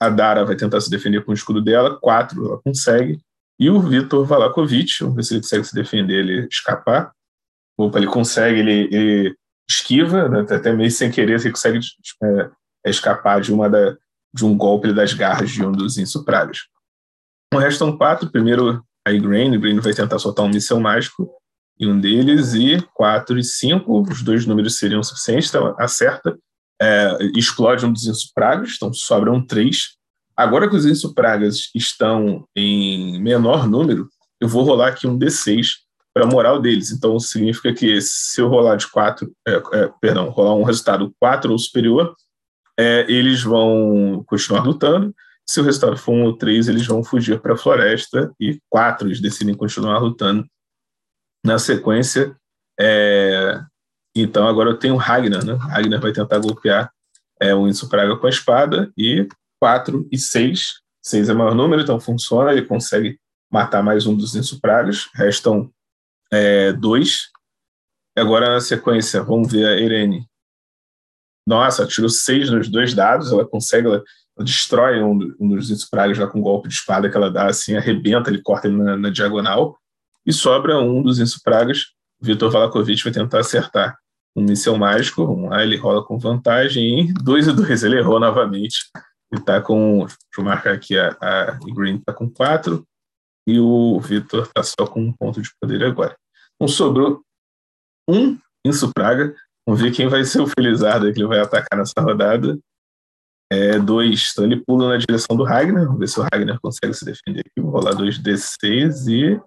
a 0.00 0.08
Dara 0.08 0.44
vai 0.44 0.56
tentar 0.56 0.80
se 0.80 0.90
defender 0.90 1.24
com 1.24 1.32
o 1.32 1.34
escudo 1.34 1.60
dela, 1.60 1.98
4 1.98 2.46
ela 2.46 2.60
consegue. 2.62 3.20
E 3.58 3.68
o 3.68 3.80
Vitor 3.80 4.24
Valakovic, 4.24 4.98
vamos 5.00 5.16
ver 5.16 5.22
se 5.24 5.34
ele 5.34 5.40
consegue 5.40 5.64
se 5.64 5.74
defender, 5.74 6.20
ele 6.20 6.48
escapar. 6.50 7.12
Opa, 7.76 7.98
ele 7.98 8.06
consegue, 8.06 8.60
ele, 8.60 8.88
ele 8.92 9.36
esquiva, 9.68 10.28
né, 10.28 10.40
até 10.40 10.72
meio 10.72 10.90
sem 10.90 11.10
querer, 11.10 11.40
ele 11.40 11.50
consegue 11.50 11.80
é, 12.22 12.50
escapar 12.86 13.40
de, 13.40 13.52
uma 13.52 13.68
da, 13.68 13.96
de 14.32 14.44
um 14.44 14.56
golpe 14.56 14.92
das 14.92 15.12
garras 15.12 15.50
de 15.50 15.64
um 15.64 15.72
dos 15.72 15.98
insupragas. 15.98 16.58
O 17.52 17.58
resto 17.58 17.78
são 17.78 17.96
quatro. 17.96 18.30
Primeiro 18.30 18.84
a 19.06 19.12
Igraine, 19.12 19.56
Igraine 19.56 19.80
vai 19.80 19.94
tentar 19.94 20.18
soltar 20.18 20.44
um 20.44 20.48
míssel 20.48 20.78
mágico 20.78 21.30
em 21.80 21.88
um 21.88 21.98
deles, 21.98 22.54
e 22.54 22.80
4 22.94 23.38
e 23.38 23.44
5, 23.44 24.02
os 24.02 24.22
dois 24.22 24.44
números 24.44 24.78
seriam 24.78 25.02
suficientes, 25.02 25.48
então 25.48 25.74
acerta, 25.78 26.36
é, 26.80 27.18
explode 27.34 27.84
um 27.84 27.92
dos 27.92 28.06
insupragas, 28.06 28.74
então 28.76 28.92
sobram 28.92 29.44
três. 29.44 29.96
Agora 30.36 30.68
que 30.68 30.76
os 30.76 30.86
insupragas 30.86 31.70
estão 31.74 32.46
em 32.56 33.20
menor 33.20 33.68
número, 33.68 34.08
eu 34.40 34.48
vou 34.48 34.62
rolar 34.62 34.88
aqui 34.88 35.06
um 35.06 35.18
D6 35.18 35.70
para 36.14 36.24
a 36.24 36.28
moral 36.28 36.60
deles. 36.60 36.90
Então 36.90 37.18
significa 37.18 37.72
que 37.72 38.00
se 38.00 38.40
eu 38.40 38.48
rolar 38.48 38.76
de 38.76 38.86
4, 38.88 39.32
é, 39.46 39.52
é, 39.52 39.92
perdão, 40.00 40.30
rolar 40.30 40.54
um 40.54 40.62
resultado 40.62 41.12
4 41.20 41.50
ou 41.50 41.58
superior, 41.58 42.14
é, 42.78 43.04
eles 43.08 43.42
vão 43.42 44.22
continuar 44.26 44.64
lutando. 44.64 45.14
Se 45.48 45.60
o 45.60 45.64
resultado 45.64 45.96
for 45.96 46.12
um 46.12 46.24
ou 46.24 46.36
três, 46.36 46.68
eles 46.68 46.86
vão 46.86 47.02
fugir 47.02 47.40
para 47.40 47.54
a 47.54 47.56
floresta 47.56 48.30
e 48.38 48.60
quatro 48.68 49.08
eles 49.08 49.20
decidem 49.20 49.54
continuar 49.54 49.98
lutando. 49.98 50.46
Na 51.44 51.58
sequência, 51.58 52.36
é... 52.78 53.60
então 54.20 54.46
agora 54.48 54.70
eu 54.70 54.78
tenho 54.78 54.96
Ragnar, 54.96 55.44
né? 55.44 55.54
Ragnar 55.54 56.00
vai 56.00 56.12
tentar 56.12 56.38
golpear 56.38 56.90
é, 57.40 57.54
o 57.54 57.68
Insupraga 57.68 58.16
com 58.16 58.26
a 58.26 58.30
espada 58.30 58.92
e 58.96 59.28
quatro 59.60 60.08
e 60.10 60.18
seis. 60.18 60.80
Seis 61.02 61.28
é 61.28 61.32
o 61.32 61.36
maior 61.36 61.54
número, 61.54 61.82
então 61.82 62.00
funciona, 62.00 62.52
ele 62.52 62.62
consegue 62.62 63.18
matar 63.50 63.82
mais 63.82 64.06
um 64.06 64.16
dos 64.16 64.34
Insupragas. 64.34 65.08
Restam 65.14 65.70
é, 66.32 66.72
dois. 66.72 67.28
Agora 68.16 68.50
na 68.50 68.60
sequência, 68.60 69.22
vamos 69.22 69.50
ver 69.50 69.66
a 69.66 69.80
Irene. 69.80 70.26
Nossa, 71.46 71.86
tirou 71.86 72.10
seis 72.10 72.50
nos 72.50 72.68
dois 72.68 72.92
dados, 72.92 73.32
ela 73.32 73.46
consegue, 73.46 73.86
ela 73.86 74.02
destrói 74.40 75.02
um, 75.02 75.34
um 75.40 75.48
dos 75.48 75.70
Insupragas 75.70 76.16
já 76.16 76.26
com 76.26 76.40
um 76.40 76.42
golpe 76.42 76.68
de 76.68 76.74
espada 76.74 77.08
que 77.08 77.16
ela 77.16 77.30
dá, 77.30 77.46
assim, 77.46 77.74
arrebenta, 77.74 78.28
ele 78.28 78.42
corta 78.42 78.68
ele 78.68 78.76
na, 78.76 78.96
na 78.96 79.08
diagonal, 79.08 79.78
e 80.26 80.32
sobra 80.32 80.78
um 80.78 81.02
dos 81.02 81.18
Insupragas, 81.18 81.86
Vitor 82.20 82.50
Valakovic 82.50 83.02
vai 83.02 83.12
tentar 83.12 83.40
acertar 83.40 83.96
um 84.38 84.42
míssel 84.42 84.76
mágico, 84.76 85.22
um 85.22 85.48
lá 85.48 85.62
ele 85.62 85.76
rola 85.76 86.04
com 86.04 86.18
vantagem, 86.18 87.00
e 87.00 87.12
2 87.12 87.48
e 87.48 87.52
2, 87.52 87.82
ele 87.84 87.98
errou 87.98 88.20
novamente, 88.20 88.90
ele 89.32 89.42
tá 89.42 89.60
com, 89.60 89.98
deixa 89.98 90.18
eu 90.38 90.44
marcar 90.44 90.74
aqui, 90.74 90.98
a, 90.98 91.16
a 91.20 91.58
Green 91.74 91.98
tá 91.98 92.12
com 92.12 92.30
4, 92.30 92.84
e 93.46 93.58
o 93.58 93.98
Vitor 94.00 94.46
tá 94.48 94.62
só 94.62 94.86
com 94.86 95.00
um 95.00 95.12
ponto 95.12 95.40
de 95.40 95.50
poder 95.60 95.82
agora. 95.84 96.16
Então 96.54 96.68
sobrou 96.68 97.22
um 98.08 98.38
Insupraga, 98.64 99.34
vamos 99.66 99.80
ver 99.80 99.92
quem 99.92 100.08
vai 100.08 100.24
ser 100.24 100.40
o 100.40 100.46
Felizardo 100.46 101.12
que 101.12 101.20
ele 101.20 101.28
vai 101.28 101.40
atacar 101.40 101.78
nessa 101.78 102.00
rodada, 102.00 102.58
é, 103.50 103.78
dois, 103.78 104.30
então 104.32 104.44
ele 104.44 104.62
pula 104.62 104.88
na 104.88 104.96
direção 104.98 105.34
do 105.34 105.42
Ragnar. 105.42 105.86
Vamos 105.86 106.00
ver 106.00 106.08
se 106.08 106.20
o 106.20 106.22
Ragnar 106.22 106.60
consegue 106.60 106.92
se 106.92 107.04
defender 107.04 107.40
aqui. 107.40 107.60
Vou 107.60 107.70
rolar 107.70 107.94
dois 107.94 108.18
D6 108.18 109.08
e. 109.08 109.40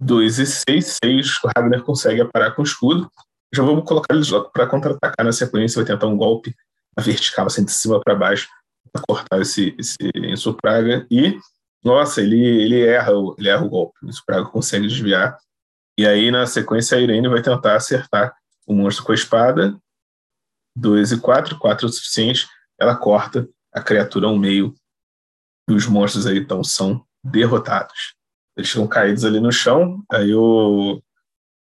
2 0.00 0.38
e 0.38 0.46
6, 0.46 0.98
6. 1.04 1.44
O 1.44 1.50
Ragnar 1.54 1.82
consegue 1.82 2.20
aparar 2.20 2.52
com 2.52 2.62
o 2.62 2.64
escudo. 2.64 3.10
Já 3.54 3.62
vamos 3.62 3.84
colocar 3.84 4.14
eles 4.14 4.28
logo 4.28 4.50
para 4.50 4.66
contra-atacar 4.66 5.24
na 5.24 5.32
sequência. 5.32 5.82
Vai 5.82 5.86
tentar 5.86 6.06
um 6.06 6.16
golpe 6.16 6.54
na 6.96 7.02
vertical, 7.02 7.46
assim, 7.46 7.64
de 7.64 7.72
cima 7.72 8.00
para 8.00 8.14
baixo, 8.14 8.48
para 8.92 9.02
cortar 9.08 9.40
esse, 9.40 9.74
esse 9.78 9.96
Insupraga. 10.14 11.06
E, 11.10 11.38
nossa, 11.82 12.20
ele, 12.20 12.44
ele, 12.44 12.84
erra, 12.84 13.12
ele 13.38 13.48
erra 13.48 13.64
o 13.64 13.68
golpe. 13.68 13.98
O 14.02 14.08
Insupraga 14.08 14.46
consegue 14.46 14.86
desviar. 14.86 15.38
E 15.98 16.06
aí, 16.06 16.30
na 16.30 16.46
sequência, 16.46 16.96
a 16.96 17.00
Irene 17.00 17.28
vai 17.28 17.42
tentar 17.42 17.76
acertar 17.76 18.34
o 18.66 18.74
monstro 18.74 19.04
com 19.04 19.12
a 19.12 19.14
espada. 19.14 19.76
2 20.76 21.12
e 21.12 21.20
4, 21.20 21.58
4 21.58 21.86
é 21.86 21.88
o 21.88 21.92
suficiente 21.92 22.46
ela 22.78 22.96
corta 22.96 23.48
a 23.74 23.82
criatura 23.82 24.28
ao 24.28 24.36
meio 24.36 24.74
e 25.68 25.72
os 25.72 25.86
monstros 25.86 26.26
aí 26.26 26.38
então 26.38 26.62
são 26.62 27.04
derrotados. 27.22 28.14
Eles 28.56 28.70
ficam 28.70 28.86
caídos 28.86 29.24
ali 29.24 29.40
no 29.40 29.52
chão, 29.52 30.02
aí 30.10 30.32
o, 30.34 31.02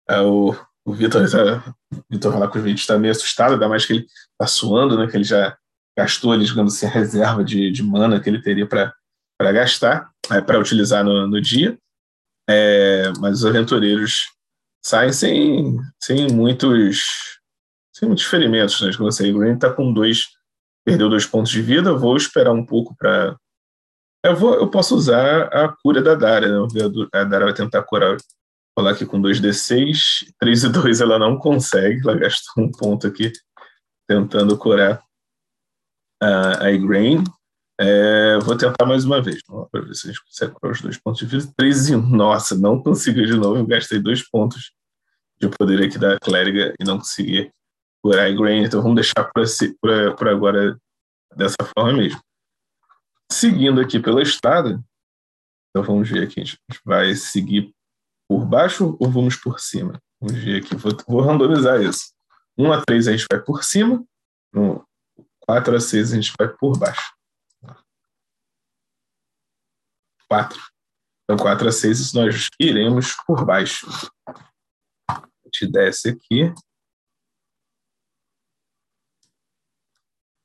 é, 0.10 0.22
o, 0.22 0.56
o 0.86 0.94
Vitor 0.94 1.30
tá, 1.30 1.76
Vitor 2.10 2.34
Valakovic 2.34 2.80
está 2.80 2.98
meio 2.98 3.12
assustado, 3.12 3.54
ainda 3.54 3.70
mais 3.70 3.86
que 3.86 3.94
ele 3.94 4.06
está 4.32 4.48
suando, 4.48 4.98
né, 4.98 5.08
que 5.08 5.16
ele 5.16 5.24
já 5.24 5.58
gastou 5.98 6.32
ali, 6.32 6.46
digamos 6.46 6.76
assim, 6.76 6.86
a 6.86 6.90
reserva 6.90 7.44
de, 7.44 7.72
de 7.72 7.84
mana 7.84 8.20
que 8.20 8.30
ele 8.30 8.42
teria 8.42 8.68
para 8.68 8.94
gastar, 9.52 10.10
é, 10.32 10.42
para 10.42 10.60
utilizar 10.60 11.04
no, 11.04 11.28
no 11.28 11.42
dia. 11.42 11.78
É, 12.50 13.12
mas 13.20 13.40
os 13.40 13.46
aventureiros 13.46 14.30
saem 14.84 15.14
sem, 15.14 15.78
sem 16.02 16.28
muitos 16.32 17.40
sem 17.96 18.08
muitos 18.08 18.26
ferimentos, 18.26 18.82
né? 18.82 18.92
Como 18.98 19.12
você, 19.12 19.32
o 19.32 19.38
Green 19.38 19.54
está 19.54 19.72
com 19.72 19.94
dois 19.94 20.26
perdeu 20.84 21.10
dois 21.10 21.26
pontos 21.26 21.52
de 21.52 21.62
vida, 21.62 21.94
vou 21.94 22.18
esperar 22.18 22.52
um 22.52 22.66
pouco 22.66 22.96
para. 22.98 23.38
Eu, 24.24 24.36
vou, 24.36 24.56
eu 24.56 24.70
posso 24.70 24.96
usar 24.96 25.44
a 25.48 25.70
cura 25.82 26.02
da 26.02 26.16
Dara, 26.16 26.48
né? 26.48 26.68
A 27.14 27.24
Dara 27.24 27.46
vai 27.46 27.54
tentar 27.54 27.84
curar. 27.84 28.18
Lá 28.80 28.92
aqui 28.92 29.06
com 29.06 29.22
2d6, 29.22 30.32
3 30.40 30.64
e 30.64 30.70
2 30.70 31.02
ela 31.02 31.20
não 31.20 31.38
consegue, 31.38 32.02
ela 32.02 32.18
gastou 32.18 32.64
um 32.64 32.72
ponto 32.72 33.06
aqui 33.06 33.32
tentando 34.08 34.58
curar 34.58 35.04
a, 36.22 36.66
a 36.66 36.72
Igraine. 36.72 37.24
É, 37.80 38.38
vou 38.40 38.56
tentar 38.56 38.86
mais 38.86 39.06
uma 39.06 39.22
vez, 39.22 39.42
para 39.72 39.82
ver 39.82 39.94
se 39.96 40.08
a 40.08 40.12
gente 40.12 40.24
consegue 40.24 40.54
curar 40.54 40.72
os 40.72 40.82
dois 40.82 40.98
pontos 40.98 41.20
de 41.20 41.26
vida. 41.26 41.54
3 41.58 41.90
e 41.90 41.96
1, 41.96 42.10
nossa, 42.10 42.58
não 42.58 42.82
consegui 42.82 43.26
de 43.26 43.36
novo, 43.36 43.58
eu 43.58 43.66
gastei 43.66 44.00
dois 44.00 44.28
pontos 44.30 44.72
de 45.40 45.50
poder 45.50 45.84
aqui 45.84 45.98
da 45.98 46.18
clériga 46.20 46.74
e 46.80 46.84
não 46.84 47.00
consegui 47.00 47.52
por 48.04 48.18
iGrain, 48.18 48.64
então 48.64 48.82
vamos 48.82 48.96
deixar 48.96 49.30
por 50.18 50.28
agora 50.28 50.78
dessa 51.36 51.56
forma 51.76 51.94
mesmo. 51.94 52.20
Seguindo 53.32 53.80
aqui 53.82 54.00
pela 54.00 54.22
estrada, 54.22 54.82
então 55.70 55.84
vamos 55.84 56.10
ver 56.10 56.24
aqui, 56.24 56.42
a 56.42 56.44
gente 56.44 56.60
vai 56.86 57.16
seguir 57.16 57.74
por 58.32 58.46
baixo 58.46 58.96
ou 58.98 59.12
vamos 59.12 59.36
por 59.36 59.60
cima? 59.60 60.02
Vamos 60.22 60.42
ver 60.42 60.64
aqui, 60.64 60.74
vou, 60.74 60.94
vou 61.06 61.20
randomizar 61.20 61.82
isso. 61.82 62.14
1 62.58 62.72
a 62.72 62.82
3 62.82 63.08
a 63.10 63.12
gente 63.12 63.28
vai 63.30 63.42
por 63.42 63.62
cima, 63.62 64.06
no 64.54 64.88
4 65.42 65.76
a 65.76 65.80
6 65.82 66.14
a 66.14 66.16
gente 66.16 66.34
vai 66.40 66.48
por 66.48 66.80
baixo. 66.80 67.14
4. 70.30 70.62
Então 71.26 71.36
4 71.36 71.68
a 71.68 71.72
6 71.74 72.14
nós 72.14 72.48
iremos 72.58 73.18
por 73.28 73.44
baixo. 73.44 73.86
A 75.10 75.28
gente 75.44 75.70
desce 75.70 76.12
aqui. 76.12 76.54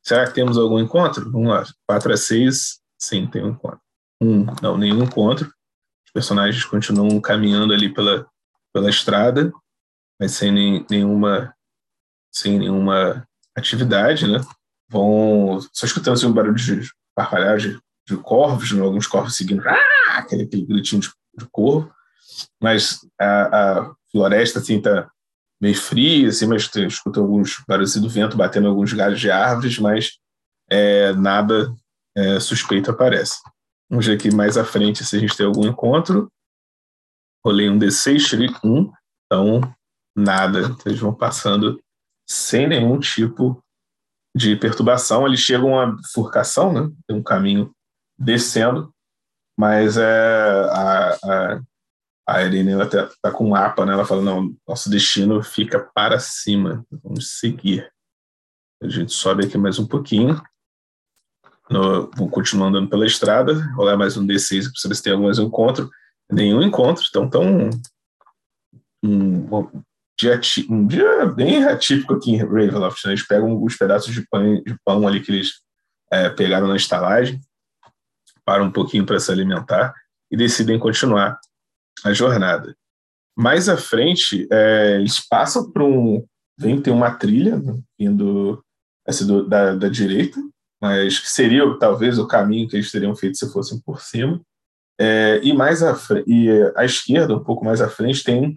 Será 0.05 0.27
que 0.27 0.35
temos 0.35 0.59
algum 0.59 0.81
encontro? 0.81 1.31
Vamos 1.31 1.49
lá. 1.51 1.65
4 1.89 2.13
a 2.13 2.17
6, 2.17 2.81
sim, 2.99 3.31
tem 3.31 3.45
um 3.45 3.51
encontro. 3.51 3.81
Um, 4.21 4.45
não, 4.61 4.77
nenhum 4.77 5.05
encontro. 5.05 5.56
Personagens 6.17 6.65
continuam 6.65 7.21
caminhando 7.21 7.75
ali 7.75 7.93
pela, 7.93 8.27
pela 8.73 8.89
estrada, 8.89 9.53
mas 10.19 10.33
sem 10.33 10.51
nem, 10.51 10.87
nenhuma, 10.89 11.55
sem 12.33 12.59
nenhuma 12.59 13.29
atividade, 13.55 14.27
né? 14.27 14.41
Vão 14.89 15.61
só 15.75 15.85
escutando 15.85 16.15
assim, 16.15 16.25
um 16.25 16.33
barulho 16.33 16.55
de 16.55 16.89
farfalhagem 17.15 17.73
de, 17.73 17.81
de 18.09 18.17
corvos, 18.23 18.73
né? 18.73 18.81
alguns 18.81 19.07
corvos 19.07 19.37
seguindo, 19.37 19.63
ah! 19.69 19.77
aquele, 20.17 20.45
aquele 20.45 20.65
gritinho 20.65 21.03
de, 21.03 21.11
de 21.37 21.45
corvo, 21.53 21.93
mas 22.59 23.07
a, 23.21 23.81
a 23.81 23.95
floresta 24.11 24.59
assim 24.59 24.81
tá 24.81 25.11
meio 25.61 25.75
fria, 25.75 26.31
assim, 26.31 26.47
mas 26.47 26.75
escuta 26.75 27.21
alguns 27.21 27.63
barulhos 27.69 27.95
do 27.95 28.09
vento 28.09 28.39
batendo 28.39 28.69
alguns 28.69 28.91
galhos 28.95 29.21
de 29.21 29.31
árvores, 29.31 29.79
mas 29.79 30.13
é, 30.71 31.13
nada 31.13 31.71
é, 32.17 32.41
suspeito 32.41 32.91
aparece. 32.91 33.37
Vamos 33.89 34.07
ver 34.07 34.15
aqui 34.15 34.35
mais 34.35 34.57
à 34.57 34.65
frente 34.65 35.05
se 35.05 35.17
a 35.17 35.19
gente 35.19 35.37
tem 35.37 35.47
algum 35.47 35.67
encontro. 35.67 36.31
Rolei 37.45 37.71
um 37.71 37.79
D6, 37.79 38.27
tirei 38.27 38.49
um, 38.65 38.93
então 39.25 39.61
nada. 40.17 40.61
Então, 40.61 40.83
eles 40.87 40.99
vão 40.99 41.15
passando 41.15 41.81
sem 42.29 42.67
nenhum 42.67 42.99
tipo 42.99 43.63
de 44.37 44.57
perturbação. 44.57 45.27
Eles 45.27 45.41
chegam 45.41 45.79
a 45.79 45.87
bifurcação, 45.87 46.73
né? 46.73 46.93
Tem 47.07 47.17
um 47.17 47.23
caminho 47.23 47.73
descendo, 48.19 48.93
mas 49.59 49.97
é, 49.97 50.05
a, 50.05 51.19
a, 51.23 51.63
a 52.29 52.43
Irene 52.43 52.73
ela 52.73 52.89
tá, 52.89 53.09
tá, 53.23 53.31
com 53.31 53.47
um 53.47 53.51
mapa, 53.51 53.87
né? 53.87 53.93
Ela 53.93 54.05
fala, 54.05 54.23
não, 54.23 54.55
nosso 54.67 54.91
destino 54.91 55.43
fica 55.43 55.79
para 55.95 56.19
cima, 56.19 56.85
vamos 56.91 57.39
seguir. 57.39 57.91
A 58.83 58.89
gente 58.89 59.13
sobe 59.13 59.47
aqui 59.47 59.57
mais 59.57 59.79
um 59.79 59.87
pouquinho. 59.87 60.43
No, 61.69 62.09
vou 62.17 62.29
continuar 62.29 62.69
andando 62.69 62.89
pela 62.89 63.07
estrada, 63.07 63.55
rolar 63.75 63.97
mais 63.97 64.17
um 64.17 64.27
D6 64.27 64.65
para 64.65 64.81
saber 64.81 64.95
se 64.95 65.03
tem 65.03 65.13
algum 65.13 65.25
mais 65.25 65.39
encontro. 65.39 65.91
Nenhum 66.31 66.63
encontro, 66.63 67.05
então 67.09 67.29
tão 67.29 67.69
um, 69.03 69.57
um, 69.57 69.83
dia, 70.19 70.41
um 70.71 70.87
dia 70.87 71.27
bem 71.27 71.65
atípico 71.65 72.15
aqui 72.15 72.33
em 72.33 72.37
Ravenloft. 72.37 73.05
Né? 73.05 73.13
Eles 73.13 73.27
pegam 73.27 73.51
alguns 73.51 73.77
pedaços 73.77 74.15
de 74.15 74.27
pão, 74.29 74.63
de 74.63 74.77
pão 74.85 75.07
ali 75.07 75.21
que 75.21 75.33
eles 75.33 75.61
é, 76.11 76.29
pegaram 76.29 76.69
na 76.69 76.77
estalagem, 76.77 77.41
param 78.45 78.67
um 78.67 78.73
pouquinho 78.73 79.05
para 79.05 79.19
se 79.19 79.31
alimentar 79.31 79.93
e 80.31 80.37
decidem 80.37 80.79
continuar 80.79 81.39
a 82.05 82.13
jornada. 82.13 82.77
Mais 83.37 83.69
à 83.69 83.77
frente, 83.77 84.47
é, 84.51 84.97
eles 84.97 85.21
passam 85.21 85.71
por 85.71 85.83
um. 85.83 86.25
Vem 86.59 86.81
ter 86.81 86.91
uma 86.91 87.11
trilha 87.11 87.59
né, 87.59 87.79
vindo 87.99 88.65
essa 89.07 89.27
do, 89.27 89.47
da, 89.47 89.75
da 89.75 89.89
direita, 89.89 90.41
mas 90.81 91.19
que 91.19 91.31
seria 91.31 91.63
talvez 91.79 92.19
o 92.19 92.27
caminho 92.27 92.69
que 92.69 92.77
eles 92.77 92.91
teriam 92.91 93.15
feito 93.15 93.37
se 93.37 93.51
fossem 93.53 93.81
por 93.81 94.01
cima. 94.01 94.41
É, 94.99 95.41
e 95.43 95.53
mais 95.53 95.83
à, 95.83 95.97
e 96.27 96.49
à 96.75 96.85
esquerda, 96.85 97.35
um 97.35 97.45
pouco 97.45 97.65
mais 97.65 97.81
à 97.81 97.89
frente, 97.89 98.25
tem 98.25 98.55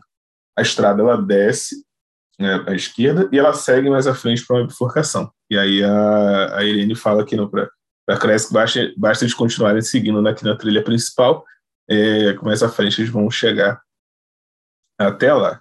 a 0.57 0.61
estrada, 0.61 1.01
ela 1.01 1.17
desce 1.17 1.83
né, 2.39 2.63
à 2.67 2.73
esquerda 2.73 3.29
e 3.31 3.37
ela 3.37 3.53
segue 3.53 3.89
mais 3.89 4.07
à 4.07 4.15
frente 4.15 4.45
para 4.45 4.57
uma 4.57 4.67
bifurcação. 4.67 5.31
E 5.49 5.57
aí 5.57 5.83
a, 5.83 6.57
a 6.57 6.63
Irene 6.63 6.95
fala 6.95 7.25
que 7.25 7.35
para 8.05 8.17
Cresc 8.17 8.53
basta, 8.53 8.91
basta 8.97 9.23
eles 9.23 9.33
continuarem 9.33 9.81
seguindo 9.81 10.25
aqui 10.27 10.43
na 10.43 10.55
trilha 10.55 10.83
principal 10.83 11.45
é, 11.89 12.33
mais 12.35 12.61
à 12.61 12.69
frente 12.69 13.01
eles 13.01 13.11
vão 13.11 13.29
chegar 13.31 13.81
até 14.97 15.33
lá. 15.33 15.59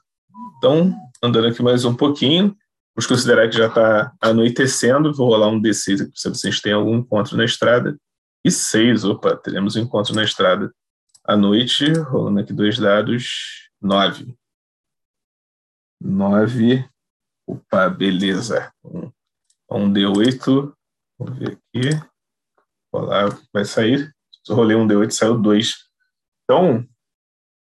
Então, 0.59 0.95
andando 1.23 1.49
aqui 1.49 1.63
mais 1.63 1.85
um 1.85 1.95
pouquinho, 1.95 2.55
vamos 2.99 3.07
considerar 3.07 3.49
que 3.49 3.57
já 3.57 3.69
está 3.69 4.13
anoitecendo, 4.21 5.15
vou 5.15 5.29
rolar 5.29 5.47
um 5.47 5.63
D6 5.63 6.03
aqui 6.03 6.19
se 6.19 6.29
vocês 6.29 6.61
têm 6.61 6.73
algum 6.73 6.97
encontro 6.97 7.37
na 7.37 7.45
estrada. 7.45 7.97
E 8.45 8.51
seis, 8.51 9.05
opa, 9.05 9.37
teremos 9.37 9.77
um 9.77 9.83
encontro 9.83 10.13
na 10.17 10.25
estrada 10.25 10.75
à 11.25 11.37
noite, 11.37 11.93
rolando 11.93 12.41
aqui 12.41 12.53
dois 12.53 12.77
dados, 12.77 13.71
nove. 13.81 14.37
Nove, 16.01 16.85
opa, 17.47 17.89
beleza. 17.89 18.73
Um, 18.83 19.13
um 19.71 19.93
D8, 19.93 20.75
vamos 21.17 21.39
ver 21.39 21.53
aqui, 21.53 21.91
rolar, 22.93 23.39
vai 23.53 23.65
sair. 23.65 24.13
Eu 24.49 24.57
rolei 24.57 24.77
um 24.77 24.89
D8, 24.89 25.13
saiu 25.13 25.39
dois. 25.39 25.85
Então, 26.43 26.85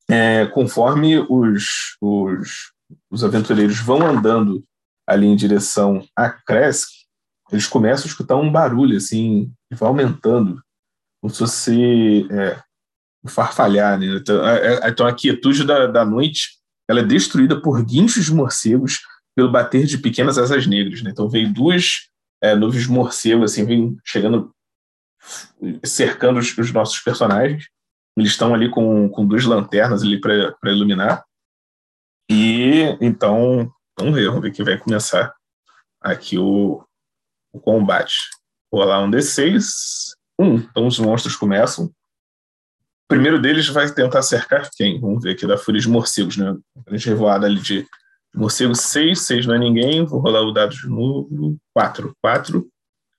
é, 0.09 0.47
conforme 0.47 1.19
os, 1.19 1.95
os, 2.01 2.73
os 3.11 3.23
aventureiros 3.23 3.79
vão 3.79 4.01
andando 4.01 4.65
ali 5.11 5.27
em 5.27 5.35
direção 5.35 6.05
a 6.15 6.29
Kresk, 6.29 6.89
eles 7.51 7.67
começam 7.67 8.05
a 8.05 8.07
escutar 8.07 8.37
um 8.37 8.51
barulho, 8.51 8.95
assim, 8.95 9.51
que 9.69 9.77
vai 9.77 9.89
aumentando, 9.89 10.61
como 11.21 11.33
se 11.33 11.39
fosse 11.39 12.27
é, 12.31 12.61
farfalhar, 13.27 13.99
né? 13.99 14.05
Então, 14.15 14.41
a, 14.43 14.89
então, 14.89 15.05
a 15.05 15.13
quietude 15.13 15.65
da, 15.65 15.87
da 15.87 16.05
noite 16.05 16.61
ela 16.89 17.01
é 17.01 17.05
destruída 17.05 17.61
por 17.61 17.83
guinchos 17.83 18.25
de 18.25 18.33
morcegos 18.33 18.99
pelo 19.35 19.51
bater 19.51 19.85
de 19.85 19.97
pequenas 19.97 20.37
asas 20.37 20.65
negras, 20.65 21.01
né? 21.01 21.11
Então, 21.11 21.29
veio 21.29 21.53
duas 21.53 22.09
é, 22.41 22.55
nuvens 22.55 22.83
de 22.83 22.91
morcego, 22.91 23.43
assim, 23.43 23.65
vem 23.65 23.97
chegando, 24.05 24.53
cercando 25.83 26.39
os, 26.39 26.57
os 26.57 26.71
nossos 26.71 26.99
personagens, 26.99 27.65
eles 28.17 28.31
estão 28.31 28.53
ali 28.53 28.69
com, 28.69 29.09
com 29.09 29.25
duas 29.25 29.45
lanternas 29.45 30.03
ali 30.03 30.19
para 30.19 30.55
iluminar. 30.65 31.23
E 32.29 32.97
então, 33.01 33.71
vamos 34.01 34.15
ver, 34.15 34.27
vamos 34.27 34.41
ver 34.41 34.51
que 34.51 34.63
vai 34.63 34.77
começar 34.77 35.33
aqui 36.01 36.37
o, 36.37 36.83
o 37.53 37.59
combate. 37.59 38.15
Vou 38.71 38.83
lá 38.83 39.01
um 39.01 39.11
D6. 39.11 40.15
Um, 40.39 40.55
então 40.55 40.87
os 40.87 40.97
monstros 40.99 41.35
começam. 41.35 41.85
O 41.85 43.07
primeiro 43.07 43.39
deles 43.39 43.67
vai 43.67 43.91
tentar 43.91 44.21
cercar 44.21 44.69
quem? 44.71 44.99
Vamos 44.99 45.23
ver 45.23 45.31
aqui 45.31 45.45
da 45.45 45.57
Fúria 45.57 45.79
de 45.79 45.89
Morcegos, 45.89 46.37
né? 46.37 46.55
A 46.87 46.91
gente 46.95 47.09
revoada 47.09 47.45
ali 47.45 47.59
de 47.59 47.85
morcego 48.33 48.73
6, 48.73 49.19
6 49.19 49.45
não 49.45 49.55
é 49.55 49.59
ninguém. 49.59 50.05
Vou 50.05 50.19
rolar 50.19 50.41
o 50.41 50.51
dado 50.51 50.73
de 50.73 50.87
novo. 50.87 51.57
4. 51.73 52.15
4. 52.21 52.67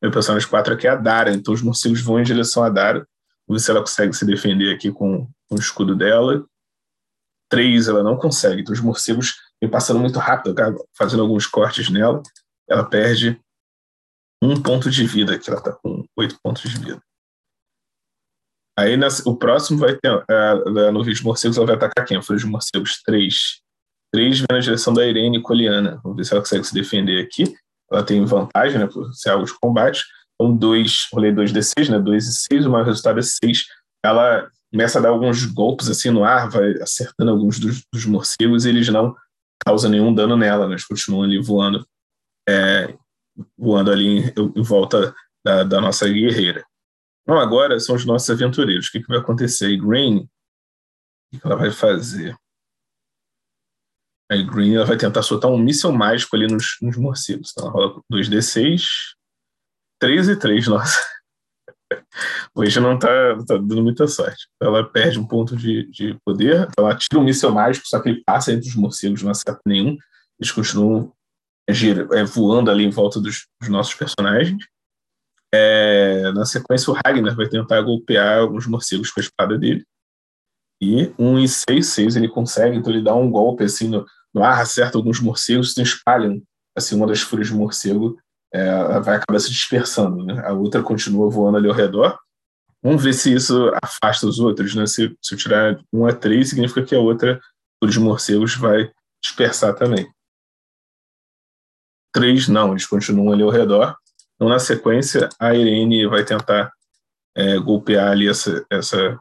Meu 0.00 0.10
personagem 0.10 0.48
4 0.48 0.74
aqui 0.74 0.86
é 0.86 0.90
a 0.90 0.96
Dara, 0.96 1.32
então 1.32 1.54
os 1.54 1.62
morcegos 1.62 2.00
vão 2.00 2.18
em 2.18 2.24
direção 2.24 2.64
a 2.64 2.68
Dara. 2.68 3.06
Vamos 3.46 3.62
ver 3.62 3.64
se 3.64 3.70
ela 3.70 3.80
consegue 3.80 4.12
se 4.14 4.24
defender 4.24 4.74
aqui 4.74 4.90
com, 4.90 5.28
com 5.48 5.54
o 5.54 5.60
escudo 5.60 5.94
dela. 5.94 6.44
Três, 7.48 7.86
ela 7.86 8.02
não 8.02 8.16
consegue. 8.16 8.62
Então 8.62 8.72
os 8.72 8.80
morcegos 8.80 9.36
passando 9.68 10.00
muito 10.00 10.18
rápido, 10.18 10.54
fazendo 10.96 11.22
alguns 11.22 11.46
cortes 11.46 11.88
nela. 11.88 12.22
Ela 12.68 12.84
perde 12.84 13.40
um 14.42 14.60
ponto 14.60 14.90
de 14.90 15.06
vida, 15.06 15.38
que 15.38 15.48
ela 15.48 15.58
está 15.58 15.72
com 15.72 16.04
oito 16.16 16.36
pontos 16.42 16.68
de 16.68 16.78
vida. 16.78 17.02
Aí 18.76 18.98
o 19.26 19.36
próximo 19.36 19.78
vai 19.78 19.96
ter. 19.96 20.08
A, 20.08 20.52
a, 20.52 20.92
no 20.92 21.04
vídeo 21.04 21.18
de 21.18 21.24
morcegos, 21.24 21.56
ela 21.56 21.66
vai 21.66 21.76
atacar 21.76 22.04
quem? 22.04 22.20
Foi 22.22 22.36
os 22.36 22.44
morcegos 22.44 23.00
três. 23.02 23.60
Três 24.12 24.38
vem 24.38 24.46
na 24.50 24.58
direção 24.58 24.92
da 24.92 25.06
Irene 25.06 25.38
e 25.38 25.42
Coliana. 25.42 26.00
Vamos 26.02 26.16
ver 26.16 26.24
se 26.24 26.32
ela 26.32 26.42
consegue 26.42 26.64
se 26.64 26.74
defender 26.74 27.22
aqui. 27.22 27.54
Ela 27.90 28.02
tem 28.02 28.24
vantagem, 28.24 28.78
né, 28.78 28.86
por 28.86 29.12
ser 29.12 29.30
algo 29.30 29.44
de 29.44 29.52
combate. 29.60 30.02
Então, 30.34 30.56
dois, 30.56 31.06
rolei 31.12 31.30
2d6, 31.30 31.90
né? 31.90 31.98
2 32.00 32.26
e 32.26 32.32
6, 32.50 32.66
o 32.66 32.70
maior 32.70 32.86
resultado 32.86 33.18
é 33.18 33.22
6. 33.22 33.64
Ela 34.04 34.50
começa 34.72 34.98
a 34.98 35.02
dar 35.02 35.10
alguns 35.10 35.44
golpes 35.44 35.88
assim 35.88 36.10
no 36.10 36.24
ar, 36.24 36.48
vai 36.48 36.72
acertando 36.82 37.30
alguns 37.30 37.58
dos, 37.58 37.82
dos 37.92 38.06
morcegos 38.06 38.64
e 38.64 38.70
eles 38.70 38.88
não 38.88 39.14
causam 39.64 39.90
nenhum 39.90 40.14
dano 40.14 40.36
nela, 40.36 40.66
né? 40.66 40.74
Eles 40.74 40.84
continuam 40.84 41.24
ali 41.24 41.40
voando, 41.40 41.86
é, 42.48 42.96
voando 43.56 43.90
ali 43.90 44.06
em, 44.06 44.34
em 44.56 44.62
volta 44.62 45.14
da, 45.44 45.64
da, 45.64 45.80
nossa 45.80 46.08
guerreira. 46.08 46.64
Então, 47.22 47.38
agora 47.38 47.78
são 47.78 47.94
os 47.94 48.04
nossos 48.04 48.28
aventureiros. 48.30 48.88
O 48.88 48.92
que, 48.92 49.00
que 49.00 49.08
vai 49.08 49.18
acontecer? 49.18 49.66
A 49.66 49.84
Green, 49.84 50.28
o 51.32 51.38
que 51.38 51.46
ela 51.46 51.56
vai 51.56 51.70
fazer? 51.70 52.36
A 54.30 54.36
Green 54.36 54.74
ela 54.74 54.86
vai 54.86 54.96
tentar 54.96 55.22
soltar 55.22 55.50
um 55.50 55.58
míssil 55.58 55.92
mágico 55.92 56.34
ali 56.36 56.46
nos, 56.46 56.78
nos 56.80 56.96
morcegos. 56.96 57.52
Então, 57.52 57.68
ela 57.68 57.72
rola 57.72 58.02
2d6, 58.12 59.14
3 60.00 60.28
e 60.28 60.36
3, 60.36 60.68
nossa. 60.68 61.11
Hoje 62.54 62.78
não 62.80 62.98
tá, 62.98 63.08
tá 63.46 63.56
dando 63.56 63.82
muita 63.82 64.06
sorte. 64.06 64.46
Ela 64.60 64.84
perde 64.84 65.18
um 65.18 65.26
ponto 65.26 65.56
de, 65.56 65.90
de 65.90 66.16
poder, 66.24 66.68
ela 66.76 66.94
tira 66.96 67.20
um 67.20 67.24
míssil 67.24 67.50
mágico, 67.50 67.86
só 67.86 68.00
que 68.00 68.08
ele 68.08 68.22
passa 68.24 68.52
entre 68.52 68.68
os 68.68 68.74
morcegos, 68.74 69.22
não 69.22 69.30
acerta 69.30 69.60
nenhum. 69.66 69.96
Eles 70.38 70.52
continuam 70.52 71.12
é, 71.68 72.24
voando 72.24 72.70
ali 72.70 72.84
em 72.84 72.90
volta 72.90 73.20
dos, 73.20 73.46
dos 73.60 73.68
nossos 73.70 73.94
personagens. 73.94 74.64
É, 75.54 76.32
na 76.32 76.44
sequência, 76.44 76.90
o 76.90 76.96
Ragnar 77.04 77.36
vai 77.36 77.48
tentar 77.48 77.80
golpear 77.82 78.38
alguns 78.38 78.66
morcegos 78.66 79.10
com 79.10 79.20
a 79.20 79.22
espada 79.22 79.58
dele. 79.58 79.84
E 80.80 81.12
um 81.18 81.38
em 81.38 81.46
6, 81.46 81.86
6 81.86 82.16
ele 82.16 82.28
consegue, 82.28 82.76
então 82.76 82.92
ele 82.92 83.02
dá 83.02 83.14
um 83.14 83.30
golpe 83.30 83.62
assim 83.62 83.88
no, 83.88 84.04
no 84.34 84.42
ar, 84.42 84.60
acerta 84.60 84.98
alguns 84.98 85.20
morcegos, 85.20 85.74
se 85.74 85.82
espalham 85.82 86.42
assim, 86.76 86.96
uma 86.96 87.06
das 87.06 87.20
fúrias 87.20 87.48
de 87.48 87.54
morcego 87.54 88.18
é, 88.52 89.00
vai 89.00 89.16
acabar 89.16 89.40
se 89.40 89.50
dispersando. 89.50 90.24
Né? 90.24 90.42
A 90.46 90.52
outra 90.52 90.82
continua 90.82 91.30
voando 91.30 91.56
ali 91.56 91.68
ao 91.68 91.74
redor. 91.74 92.18
Vamos 92.82 93.02
ver 93.02 93.14
se 93.14 93.32
isso 93.32 93.70
afasta 93.82 94.26
os 94.26 94.38
outros. 94.38 94.74
Né? 94.74 94.86
Se, 94.86 95.16
se 95.22 95.34
eu 95.34 95.38
tirar 95.38 95.80
um 95.92 96.06
a 96.06 96.12
três, 96.12 96.50
significa 96.50 96.82
que 96.82 96.94
a 96.94 97.00
outra, 97.00 97.40
os 97.82 97.96
morcegos, 97.96 98.56
vai 98.56 98.90
dispersar 99.22 99.74
também. 99.74 100.10
Três, 102.12 102.48
não, 102.48 102.72
eles 102.72 102.86
continuam 102.86 103.32
ali 103.32 103.42
ao 103.42 103.50
redor. 103.50 103.96
Então, 104.34 104.48
na 104.48 104.58
sequência, 104.58 105.28
a 105.38 105.54
Irene 105.54 106.06
vai 106.06 106.24
tentar 106.24 106.70
é, 107.34 107.56
golpear 107.58 108.10
ali 108.10 108.28
essa, 108.28 108.64
essa 108.70 109.18